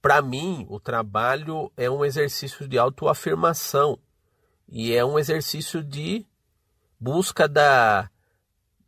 [0.02, 4.00] Para mim, o trabalho é um exercício de autoafirmação
[4.68, 6.26] e é um exercício de
[7.00, 8.10] busca da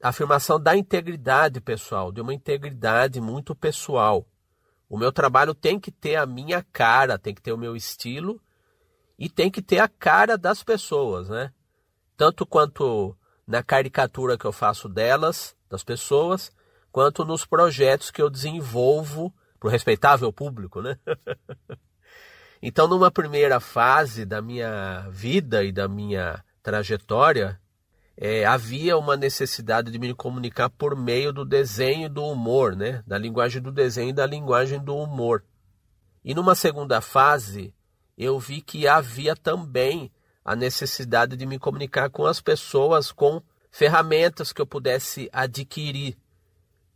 [0.01, 4.27] afirmação da integridade pessoal, de uma integridade muito pessoal.
[4.89, 8.41] O meu trabalho tem que ter a minha cara, tem que ter o meu estilo
[9.19, 11.53] e tem que ter a cara das pessoas, né?
[12.17, 13.15] Tanto quanto
[13.47, 16.51] na caricatura que eu faço delas, das pessoas,
[16.91, 20.97] quanto nos projetos que eu desenvolvo para o respeitável público, né?
[22.61, 27.59] então, numa primeira fase da minha vida e da minha trajetória,
[28.15, 33.03] é, havia uma necessidade de me comunicar por meio do desenho e do humor, né?
[33.07, 35.43] da linguagem do desenho e da linguagem do humor.
[36.23, 37.73] E numa segunda fase,
[38.17, 40.11] eu vi que havia também
[40.43, 43.41] a necessidade de me comunicar com as pessoas com
[43.71, 46.17] ferramentas que eu pudesse adquirir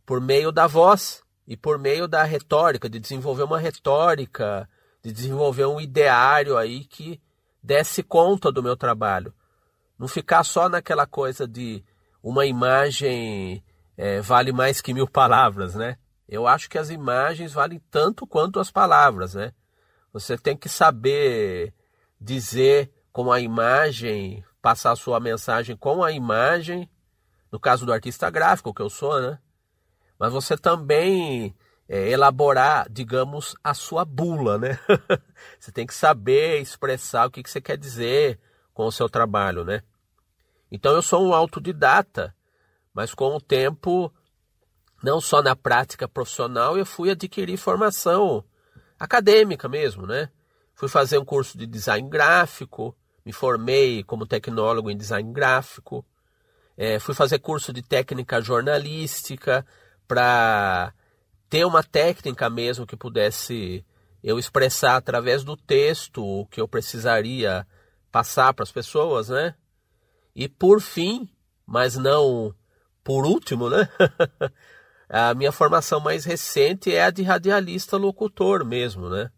[0.04, 4.68] por meio da voz e por meio da retórica, de desenvolver uma retórica,
[5.02, 7.20] de desenvolver um ideário aí que
[7.62, 9.32] desse conta do meu trabalho.
[9.98, 11.82] Não ficar só naquela coisa de
[12.22, 13.64] uma imagem
[13.96, 15.96] é, vale mais que mil palavras, né?
[16.28, 19.52] Eu acho que as imagens valem tanto quanto as palavras, né?
[20.12, 21.74] Você tem que saber
[22.20, 26.88] dizer com a imagem, passar a sua mensagem com a imagem,
[27.50, 29.40] no caso do artista gráfico, que eu sou, né?
[30.16, 31.52] Mas você também
[31.88, 34.78] é, elaborar, digamos, a sua bula, né?
[35.58, 38.38] você tem que saber expressar o que, que você quer dizer,
[38.72, 39.82] com o seu trabalho, né?
[40.70, 42.32] Então eu sou um autodidata,
[42.94, 44.14] mas com o tempo,
[45.02, 48.44] não só na prática profissional, eu fui adquirir formação
[48.96, 50.30] acadêmica mesmo, né?
[50.72, 52.96] Fui fazer um curso de design gráfico,
[53.28, 56.02] me formei como tecnólogo em design gráfico,
[56.78, 59.66] é, fui fazer curso de técnica jornalística
[60.06, 60.94] para
[61.50, 63.84] ter uma técnica mesmo que pudesse
[64.24, 67.66] eu expressar através do texto o que eu precisaria
[68.10, 69.54] passar para as pessoas, né?
[70.34, 71.28] E por fim,
[71.66, 72.54] mas não
[73.04, 73.90] por último, né?
[75.06, 79.30] a minha formação mais recente é a de radialista locutor mesmo, né?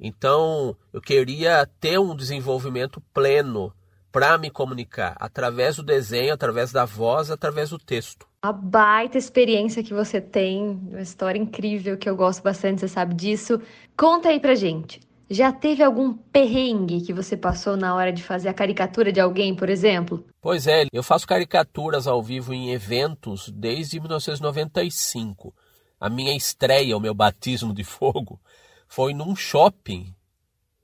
[0.00, 3.72] Então, eu queria ter um desenvolvimento pleno
[4.12, 8.26] para me comunicar através do desenho, através da voz, através do texto.
[8.42, 13.14] A baita experiência que você tem, uma história incrível que eu gosto bastante, você sabe
[13.14, 13.60] disso.
[13.96, 15.00] Conta aí pra gente.
[15.30, 19.54] Já teve algum perrengue que você passou na hora de fazer a caricatura de alguém,
[19.54, 20.24] por exemplo?
[20.40, 25.54] Pois é, eu faço caricaturas ao vivo em eventos desde 1995.
[26.00, 28.40] A minha estreia, o meu batismo de fogo,
[28.88, 30.14] foi num shopping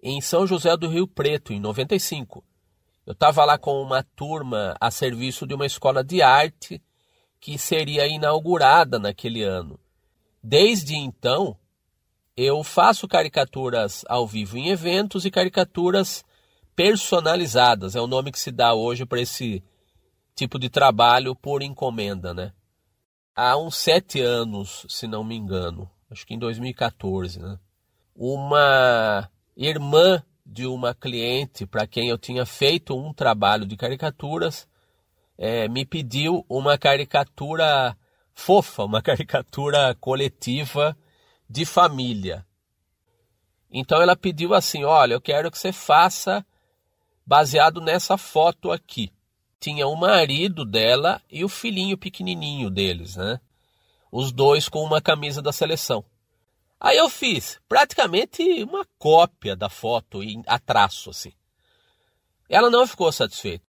[0.03, 2.45] em São José do Rio Preto, em 95.
[3.07, 6.81] Eu estava lá com uma turma a serviço de uma escola de arte
[7.41, 9.81] que seria inaugurada naquele ano.
[10.43, 11.57] Desde então,
[12.37, 16.25] eu faço caricaturas ao vivo em eventos e caricaturas
[16.77, 17.97] personalizadas.
[17.97, 19.63] É o nome que se dá hoje para esse
[20.35, 22.53] tipo de trabalho por encomenda, né?
[23.35, 27.59] Há uns sete anos, se não me engano, acho que em 2014, né?
[28.15, 34.69] Uma irmã de uma cliente para quem eu tinha feito um trabalho de caricaturas
[35.37, 37.97] é, me pediu uma caricatura
[38.33, 40.97] fofa, uma caricatura coletiva
[41.49, 42.47] de família.
[43.71, 46.47] Então ela pediu assim: Olha, eu quero que você faça
[47.27, 49.13] baseado nessa foto aqui.
[49.59, 53.41] Tinha o marido dela e o filhinho pequenininho deles, né?
[54.13, 56.05] Os dois com uma camisa da seleção.
[56.85, 61.33] Aí eu fiz praticamente uma cópia da foto a traço assim.
[62.47, 63.65] Ela não ficou satisfeita.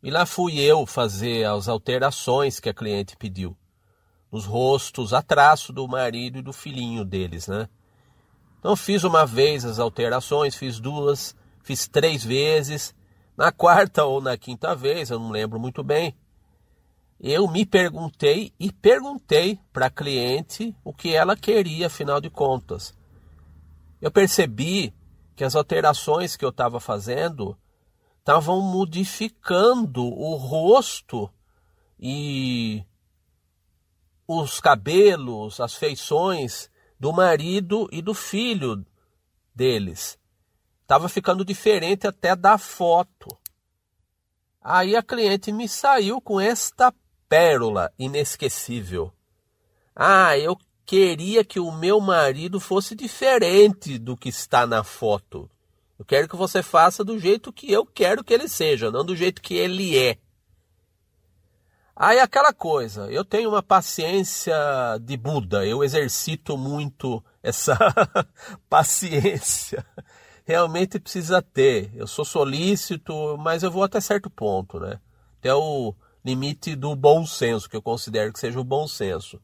[0.00, 3.58] E lá fui eu fazer as alterações que a cliente pediu.
[4.30, 7.68] Nos rostos, a traço do marido e do filhinho deles, né?
[8.60, 12.94] Então fiz uma vez as alterações, fiz duas, fiz três vezes.
[13.36, 16.16] Na quarta ou na quinta vez, eu não lembro muito bem,
[17.22, 22.92] eu me perguntei e perguntei para a cliente o que ela queria, afinal de contas.
[24.00, 24.92] Eu percebi
[25.36, 27.56] que as alterações que eu estava fazendo
[28.18, 31.30] estavam modificando o rosto
[31.96, 32.84] e
[34.26, 36.68] os cabelos, as feições
[36.98, 38.84] do marido e do filho
[39.54, 40.18] deles.
[40.80, 43.28] Estava ficando diferente até da foto.
[44.60, 46.92] Aí a cliente me saiu com esta
[47.32, 49.10] pérola inesquecível.
[49.96, 50.54] Ah, eu
[50.84, 55.50] queria que o meu marido fosse diferente do que está na foto.
[55.98, 59.16] Eu quero que você faça do jeito que eu quero que ele seja, não do
[59.16, 60.18] jeito que ele é.
[61.96, 64.54] Aí aquela coisa, eu tenho uma paciência
[65.00, 67.78] de Buda, eu exercito muito essa
[68.68, 69.86] paciência.
[70.44, 71.90] Realmente precisa ter.
[71.94, 75.00] Eu sou solícito, mas eu vou até certo ponto, né?
[75.38, 75.94] Até o
[76.24, 79.40] limite do bom senso, que eu considero que seja o bom senso.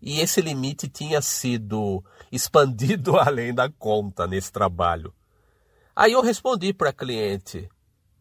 [0.00, 5.14] E esse limite tinha sido expandido além da conta nesse trabalho.
[5.94, 7.68] Aí eu respondi para a cliente: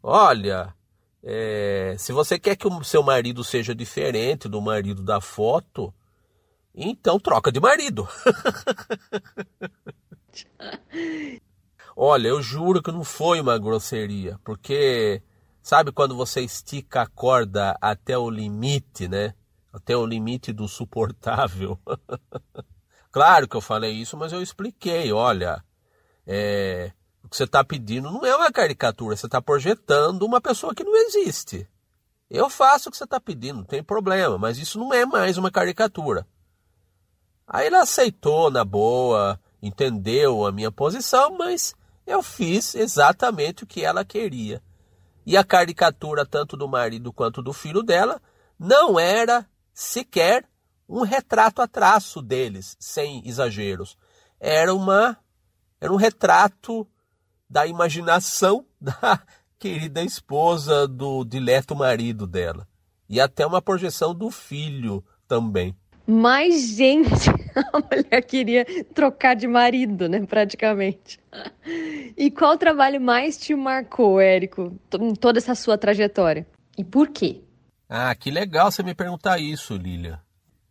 [0.01, 0.73] Olha,
[1.21, 5.93] é, se você quer que o seu marido seja diferente do marido da foto,
[6.73, 8.07] então troca de marido.
[11.97, 15.21] Olha, eu juro que não foi uma grosseria, porque
[15.65, 19.33] sabe quando você estica a corda até o limite, né?
[19.73, 21.79] Até o limite do suportável.
[23.11, 25.11] claro que eu falei isso, mas eu expliquei.
[25.11, 25.65] Olha,
[26.23, 26.91] é,
[27.23, 30.83] o que você está pedindo não é uma caricatura, você está projetando uma pessoa que
[30.83, 31.67] não existe.
[32.29, 35.35] Eu faço o que você está pedindo, não tem problema, mas isso não é mais
[35.35, 36.27] uma caricatura.
[37.47, 41.73] Aí ele aceitou na boa, entendeu a minha posição, mas
[42.05, 44.61] eu fiz exatamente o que ela queria.
[45.25, 48.21] E a caricatura, tanto do marido quanto do filho dela,
[48.59, 50.47] não era sequer
[50.87, 53.97] um retrato a traço deles, sem exageros.
[54.39, 55.17] Era uma
[55.81, 56.87] era um retrato
[57.49, 59.21] da imaginação da
[59.57, 62.67] querida esposa do dileto marido dela.
[63.07, 65.75] E até uma projeção do filho também.
[66.07, 67.29] Mas, gente,
[67.73, 70.25] a mulher queria trocar de marido, né?
[70.25, 71.19] Praticamente.
[72.15, 76.45] E qual trabalho mais te marcou, Érico, em toda essa sua trajetória?
[76.77, 77.41] E por quê?
[77.89, 80.19] Ah, que legal você me perguntar isso, Lilia.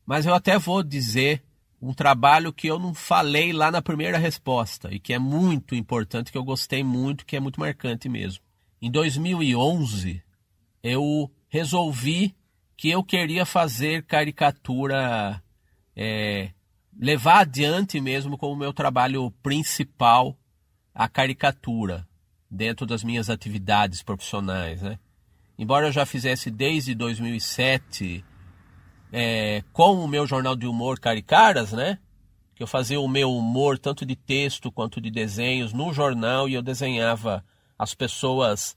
[0.07, 1.43] Mas eu até vou dizer
[1.80, 6.32] um trabalho que eu não falei lá na primeira resposta e que é muito importante,
[6.32, 8.43] que eu gostei muito, que é muito marcante mesmo.
[8.80, 10.22] Em 2011,
[10.82, 12.35] eu resolvi
[12.76, 15.42] que eu queria fazer caricatura,
[15.96, 16.50] é,
[16.98, 20.36] levar adiante mesmo como meu trabalho principal
[20.94, 22.06] a caricatura
[22.50, 24.98] dentro das minhas atividades profissionais, né?
[25.58, 28.24] Embora eu já fizesse desde 2007
[29.12, 31.98] é, com o meu jornal de humor Caricaras, né?
[32.54, 36.54] Que eu fazia o meu humor tanto de texto quanto de desenhos no jornal e
[36.54, 37.44] eu desenhava
[37.78, 38.76] as pessoas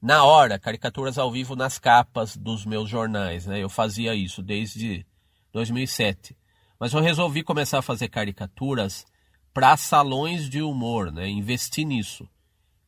[0.00, 3.62] na hora, caricaturas ao vivo nas capas dos meus jornais, né?
[3.62, 5.06] Eu fazia isso desde
[5.52, 6.36] 2007.
[6.78, 9.06] Mas eu resolvi começar a fazer caricaturas
[9.52, 11.28] para salões de humor, né?
[11.28, 12.28] Investir nisso.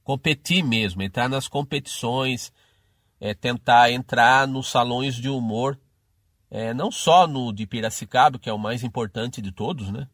[0.05, 2.53] Competir mesmo, entrar nas competições,
[3.21, 5.79] é, tentar entrar nos salões de humor
[6.51, 10.09] é, não só no de Piracicaba, que é o mais importante de todos, né?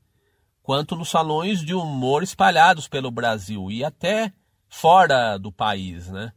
[0.63, 4.33] quanto nos salões de humor espalhados pelo Brasil e até
[4.69, 6.09] fora do país.
[6.09, 6.33] Né?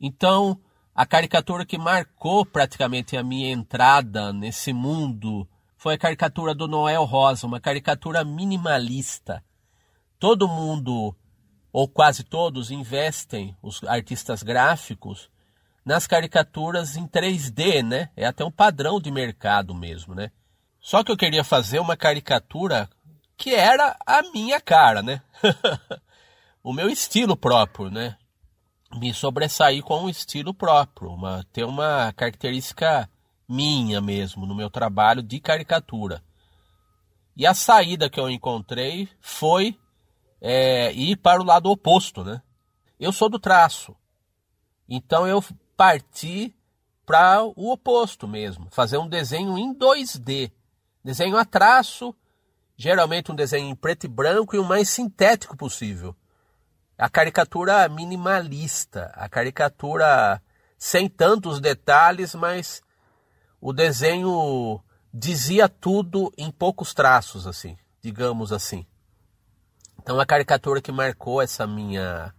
[0.00, 0.60] Então,
[0.94, 7.04] a caricatura que marcou praticamente a minha entrada nesse mundo foi a caricatura do Noel
[7.04, 9.42] Rosa, uma caricatura minimalista.
[10.18, 11.16] Todo mundo,
[11.72, 15.30] ou quase todos, investem, os artistas gráficos,
[15.84, 18.10] nas caricaturas em 3D, né?
[18.14, 20.30] É até um padrão de mercado mesmo, né?
[20.80, 22.90] Só que eu queria fazer uma caricatura
[23.38, 25.22] que era a minha cara, né?
[26.62, 28.17] o meu estilo próprio, né?
[28.94, 33.08] Me sobressair com um estilo próprio, uma, ter uma característica
[33.48, 36.22] minha mesmo no meu trabalho de caricatura.
[37.36, 39.78] E a saída que eu encontrei foi
[40.40, 42.42] é, ir para o lado oposto, né?
[42.98, 43.94] Eu sou do traço.
[44.88, 45.44] Então eu
[45.76, 46.54] partir
[47.06, 50.50] para o oposto mesmo, fazer um desenho em 2D,
[51.02, 52.14] desenho a traço,
[52.76, 56.14] geralmente um desenho em preto e branco e o mais sintético possível.
[56.98, 60.42] A caricatura minimalista, a caricatura
[60.76, 62.82] sem tantos detalhes, mas
[63.60, 64.80] o desenho
[65.14, 68.84] dizia tudo em poucos traços, assim, digamos assim.
[70.00, 72.34] Então a caricatura que marcou essa minha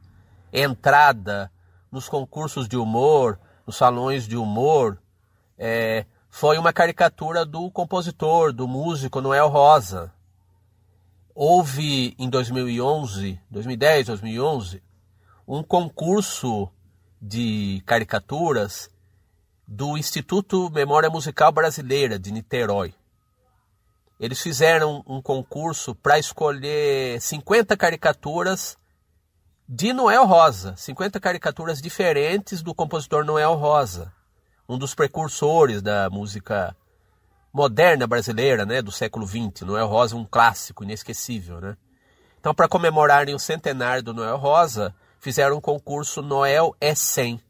[0.52, 1.52] entrada
[1.92, 5.02] nos concursos de humor, nos salões de humor,
[5.58, 10.14] é, foi uma caricatura do compositor, do músico Noel Rosa.
[11.42, 14.84] Houve em 2011, 2010, 2011,
[15.48, 16.70] um concurso
[17.22, 18.90] de caricaturas
[19.66, 22.94] do Instituto Memória Musical Brasileira de Niterói.
[24.20, 28.78] Eles fizeram um concurso para escolher 50 caricaturas
[29.66, 34.12] de Noel Rosa, 50 caricaturas diferentes do compositor Noel Rosa,
[34.68, 36.76] um dos precursores da música
[37.52, 39.62] moderna brasileira, né, do século XX.
[39.62, 41.78] Noel Rosa, um clássico inesquecível, né?
[42.40, 47.42] Então, para comemorarem o centenário do Noel Rosa, fizeram um concurso Noel é 100.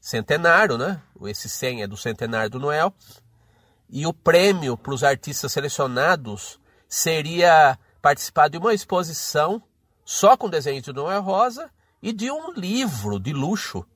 [0.00, 1.00] Centenário, né?
[1.22, 2.92] Esse 100 é do centenário do Noel.
[3.88, 9.62] E o prêmio para os artistas selecionados seria participar de uma exposição
[10.04, 11.70] só com desenhos de Noel Rosa
[12.02, 13.86] e de um livro de luxo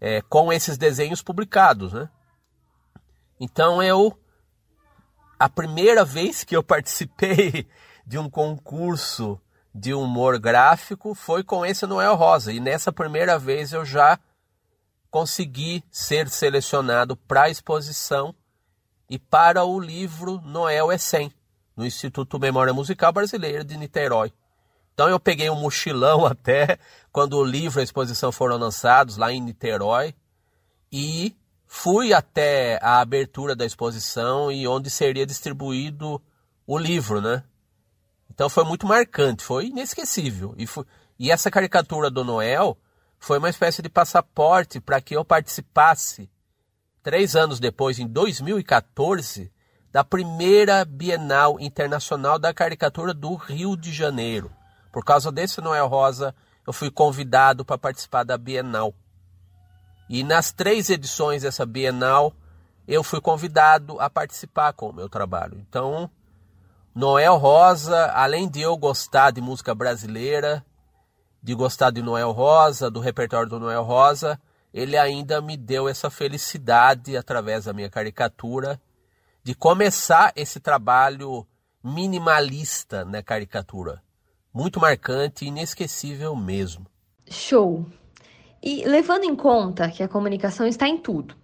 [0.00, 2.10] é, com esses desenhos publicados, né?
[3.38, 4.18] Então eu
[5.42, 7.66] a primeira vez que eu participei
[8.06, 9.40] de um concurso
[9.74, 12.52] de humor gráfico foi com esse Noel Rosa.
[12.52, 14.20] E nessa primeira vez eu já
[15.10, 18.32] consegui ser selecionado para a exposição
[19.10, 21.32] e para o livro Noel é 100,
[21.76, 24.32] no Instituto Memória Musical Brasileira de Niterói.
[24.94, 26.78] Então eu peguei um mochilão até
[27.10, 30.14] quando o livro e a exposição foram lançados lá em Niterói
[30.92, 31.36] e
[31.74, 36.20] fui até a abertura da exposição e onde seria distribuído
[36.66, 37.42] o livro, né?
[38.30, 40.54] Então foi muito marcante, foi inesquecível.
[40.58, 40.84] E, foi,
[41.18, 42.76] e essa caricatura do Noel
[43.18, 46.30] foi uma espécie de passaporte para que eu participasse,
[47.02, 49.50] três anos depois, em 2014,
[49.90, 54.52] da primeira Bienal Internacional da Caricatura do Rio de Janeiro.
[54.92, 56.34] Por causa desse Noel Rosa,
[56.66, 58.94] eu fui convidado para participar da Bienal.
[60.08, 62.32] E nas três edições dessa Bienal,
[62.86, 65.58] eu fui convidado a participar com o meu trabalho.
[65.68, 66.10] Então,
[66.94, 70.64] Noel Rosa, além de eu gostar de música brasileira,
[71.42, 74.38] de gostar de Noel Rosa, do repertório do Noel Rosa,
[74.72, 78.80] ele ainda me deu essa felicidade através da minha caricatura
[79.42, 81.46] de começar esse trabalho
[81.82, 84.02] minimalista na caricatura.
[84.52, 86.86] Muito marcante e inesquecível mesmo.
[87.28, 87.86] Show!
[88.62, 91.34] E levando em conta que a comunicação está em tudo,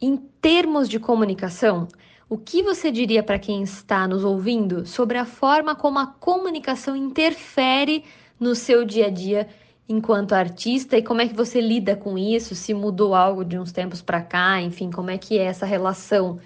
[0.00, 1.86] em termos de comunicação,
[2.28, 6.96] o que você diria para quem está nos ouvindo sobre a forma como a comunicação
[6.96, 8.04] interfere
[8.40, 9.48] no seu dia a dia
[9.88, 12.54] enquanto artista e como é que você lida com isso?
[12.54, 16.40] Se mudou algo de uns tempos para cá, enfim, como é que é essa relação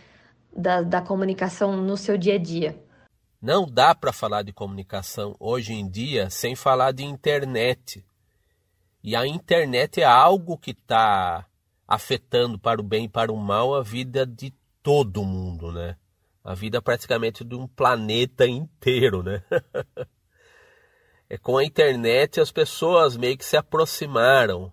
[0.55, 2.79] da, da comunicação no seu dia a dia?
[3.41, 8.05] Não dá para falar de comunicação hoje em dia sem falar de internet.
[9.03, 11.47] E a internet é algo que está
[11.89, 15.97] afetando para o bem e para o mal a vida de todo mundo, né?
[16.45, 19.43] A vida praticamente de um planeta inteiro, né?
[21.29, 24.73] é, com a internet as pessoas meio que se aproximaram.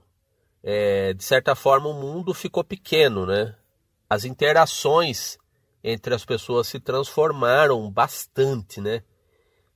[0.62, 3.56] É, de certa forma o mundo ficou pequeno, né?
[4.10, 5.38] As interações
[5.84, 9.04] entre as pessoas se transformaram bastante, né?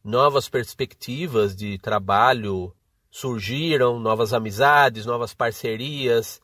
[0.03, 2.75] Novas perspectivas de trabalho
[3.11, 6.39] surgiram, novas amizades, novas parcerias,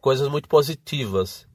[0.00, 1.46] coisas muito positivas.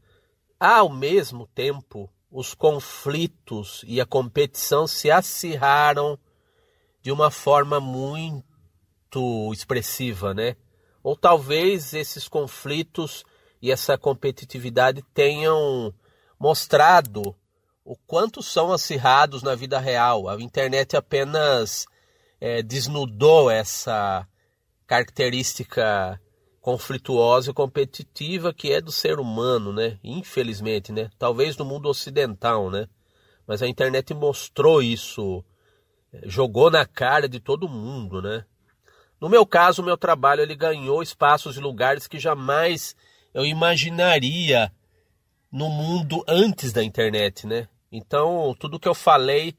[0.57, 6.17] Ao mesmo tempo, os conflitos e a competição se acirraram
[7.01, 8.43] de uma forma muito
[9.53, 10.55] expressiva, né?
[11.03, 13.23] Ou talvez esses conflitos
[13.61, 15.93] e essa competitividade tenham
[16.39, 17.35] mostrado
[17.83, 20.27] o quanto são acirrados na vida real.
[20.27, 21.85] A internet apenas
[22.39, 24.27] é, desnudou essa
[24.87, 26.19] característica
[26.61, 29.99] conflituosa e competitiva que é do ser humano, né?
[30.03, 31.09] Infelizmente, né?
[31.19, 32.87] Talvez no mundo ocidental, né?
[33.45, 35.43] Mas a internet mostrou isso,
[36.13, 38.45] eh, jogou na cara de todo mundo, né?
[39.19, 42.95] No meu caso, o meu trabalho ele ganhou espaços e lugares que jamais
[43.33, 44.71] eu imaginaria
[45.51, 47.67] no mundo antes da internet, né?
[47.91, 49.55] Então, tudo que eu falei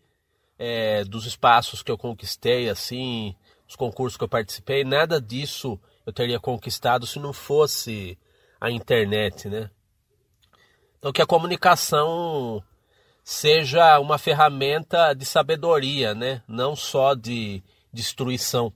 [0.58, 3.34] é, dos espaços que eu conquistei, assim,
[3.68, 8.18] os concursos que eu participei, nada disso eu teria conquistado se não fosse
[8.58, 9.70] a internet, né?
[10.98, 12.62] Então que a comunicação
[13.22, 16.42] seja uma ferramenta de sabedoria, né?
[16.48, 17.62] Não só de
[17.92, 18.72] destruição.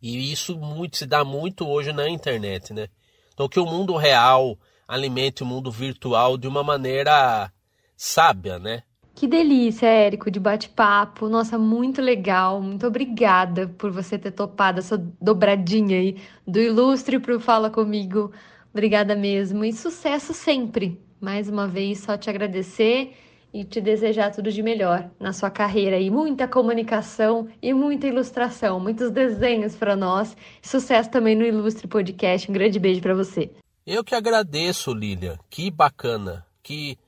[0.00, 2.88] E isso muito se dá muito hoje na internet, né?
[3.32, 7.50] Então que o mundo real alimente o mundo virtual de uma maneira
[7.96, 8.82] sábia, né?
[9.14, 11.28] Que delícia, Érico, de bate-papo.
[11.28, 12.60] Nossa, muito legal.
[12.60, 18.32] Muito obrigada por você ter topado essa dobradinha aí do Ilustre pro Fala Comigo.
[18.72, 21.00] Obrigada mesmo e sucesso sempre.
[21.20, 23.14] Mais uma vez, só te agradecer
[23.52, 28.80] e te desejar tudo de melhor na sua carreira e muita comunicação e muita ilustração,
[28.80, 30.36] muitos desenhos para nós.
[30.60, 32.50] Sucesso também no Ilustre Podcast.
[32.50, 33.52] Um grande beijo para você.
[33.86, 35.38] Eu que agradeço, Lilian.
[35.48, 36.44] Que bacana.
[36.64, 36.98] Que,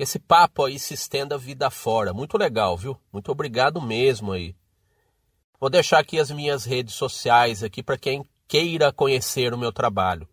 [0.00, 2.14] que esse papo aí se estenda vida fora.
[2.14, 2.98] Muito legal, viu?
[3.12, 4.56] Muito obrigado mesmo aí.
[5.60, 10.26] Vou deixar aqui as minhas redes sociais aqui para quem queira conhecer o meu trabalho.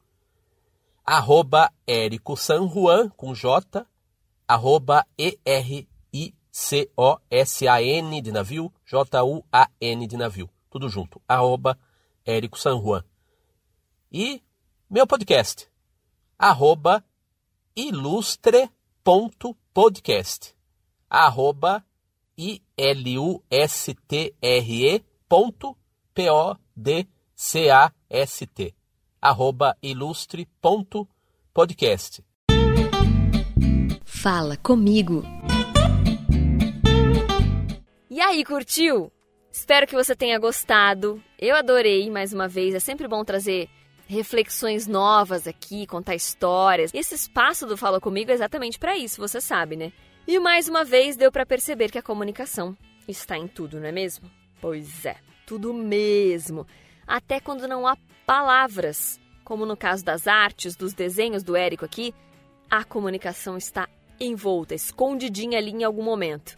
[1.06, 3.86] Arroba Érico San Juan, com J,
[4.48, 5.92] arroba E-R-I-C-O-S-A-N
[8.22, 10.50] de navio, J-U-A-N de navio.
[10.70, 11.22] Tudo junto.
[11.28, 11.78] Arroba
[12.26, 13.04] Érico San Juan.
[14.10, 14.42] E
[14.90, 15.68] meu podcast,
[16.40, 17.04] arroba
[19.08, 20.54] ilustre.podcast.
[21.10, 21.82] Arroba
[22.38, 23.42] I-L-U-S-T-R-E
[25.30, 25.78] ponto
[26.14, 27.16] P-O-D-C-A-S-T.
[29.22, 32.22] Arroba ilustre.podcast.
[34.04, 35.24] Fala comigo.
[38.10, 39.10] E aí, curtiu?
[39.50, 41.24] Espero que você tenha gostado.
[41.40, 42.76] Eu adorei mais uma vez.
[42.76, 43.70] É sempre bom trazer
[44.08, 46.92] reflexões novas aqui, contar histórias.
[46.94, 49.92] Esse espaço do Fala Comigo é exatamente para isso, você sabe, né?
[50.26, 52.76] E mais uma vez deu para perceber que a comunicação
[53.08, 54.30] está em tudo, não é mesmo?
[54.60, 56.66] Pois é, tudo mesmo.
[57.06, 62.14] Até quando não há palavras, como no caso das artes, dos desenhos do Érico aqui,
[62.70, 63.88] a comunicação está
[64.20, 66.58] envolta, escondidinha ali em algum momento.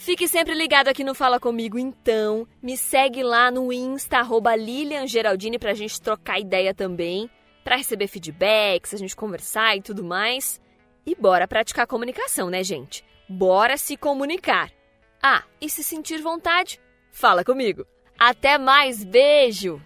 [0.00, 2.46] Fique sempre ligado aqui no Fala Comigo, então.
[2.62, 7.28] Me segue lá no Insta, arroba Lilian Geraldine, pra gente trocar ideia também,
[7.64, 10.60] para receber feedbacks, a gente conversar e tudo mais.
[11.04, 13.04] E bora praticar comunicação, né, gente?
[13.28, 14.70] Bora se comunicar.
[15.20, 16.80] Ah, e se sentir vontade,
[17.10, 17.84] fala comigo.
[18.16, 19.82] Até mais, beijo!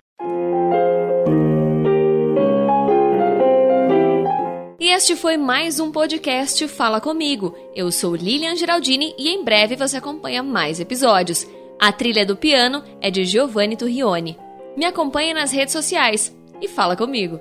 [4.82, 7.54] E este foi mais um podcast Fala Comigo.
[7.72, 11.46] Eu sou Lilian Geraldini e em breve você acompanha mais episódios.
[11.78, 14.36] A trilha do piano é de Giovanni Turrione.
[14.76, 17.38] Me acompanhe nas redes sociais e fala comigo.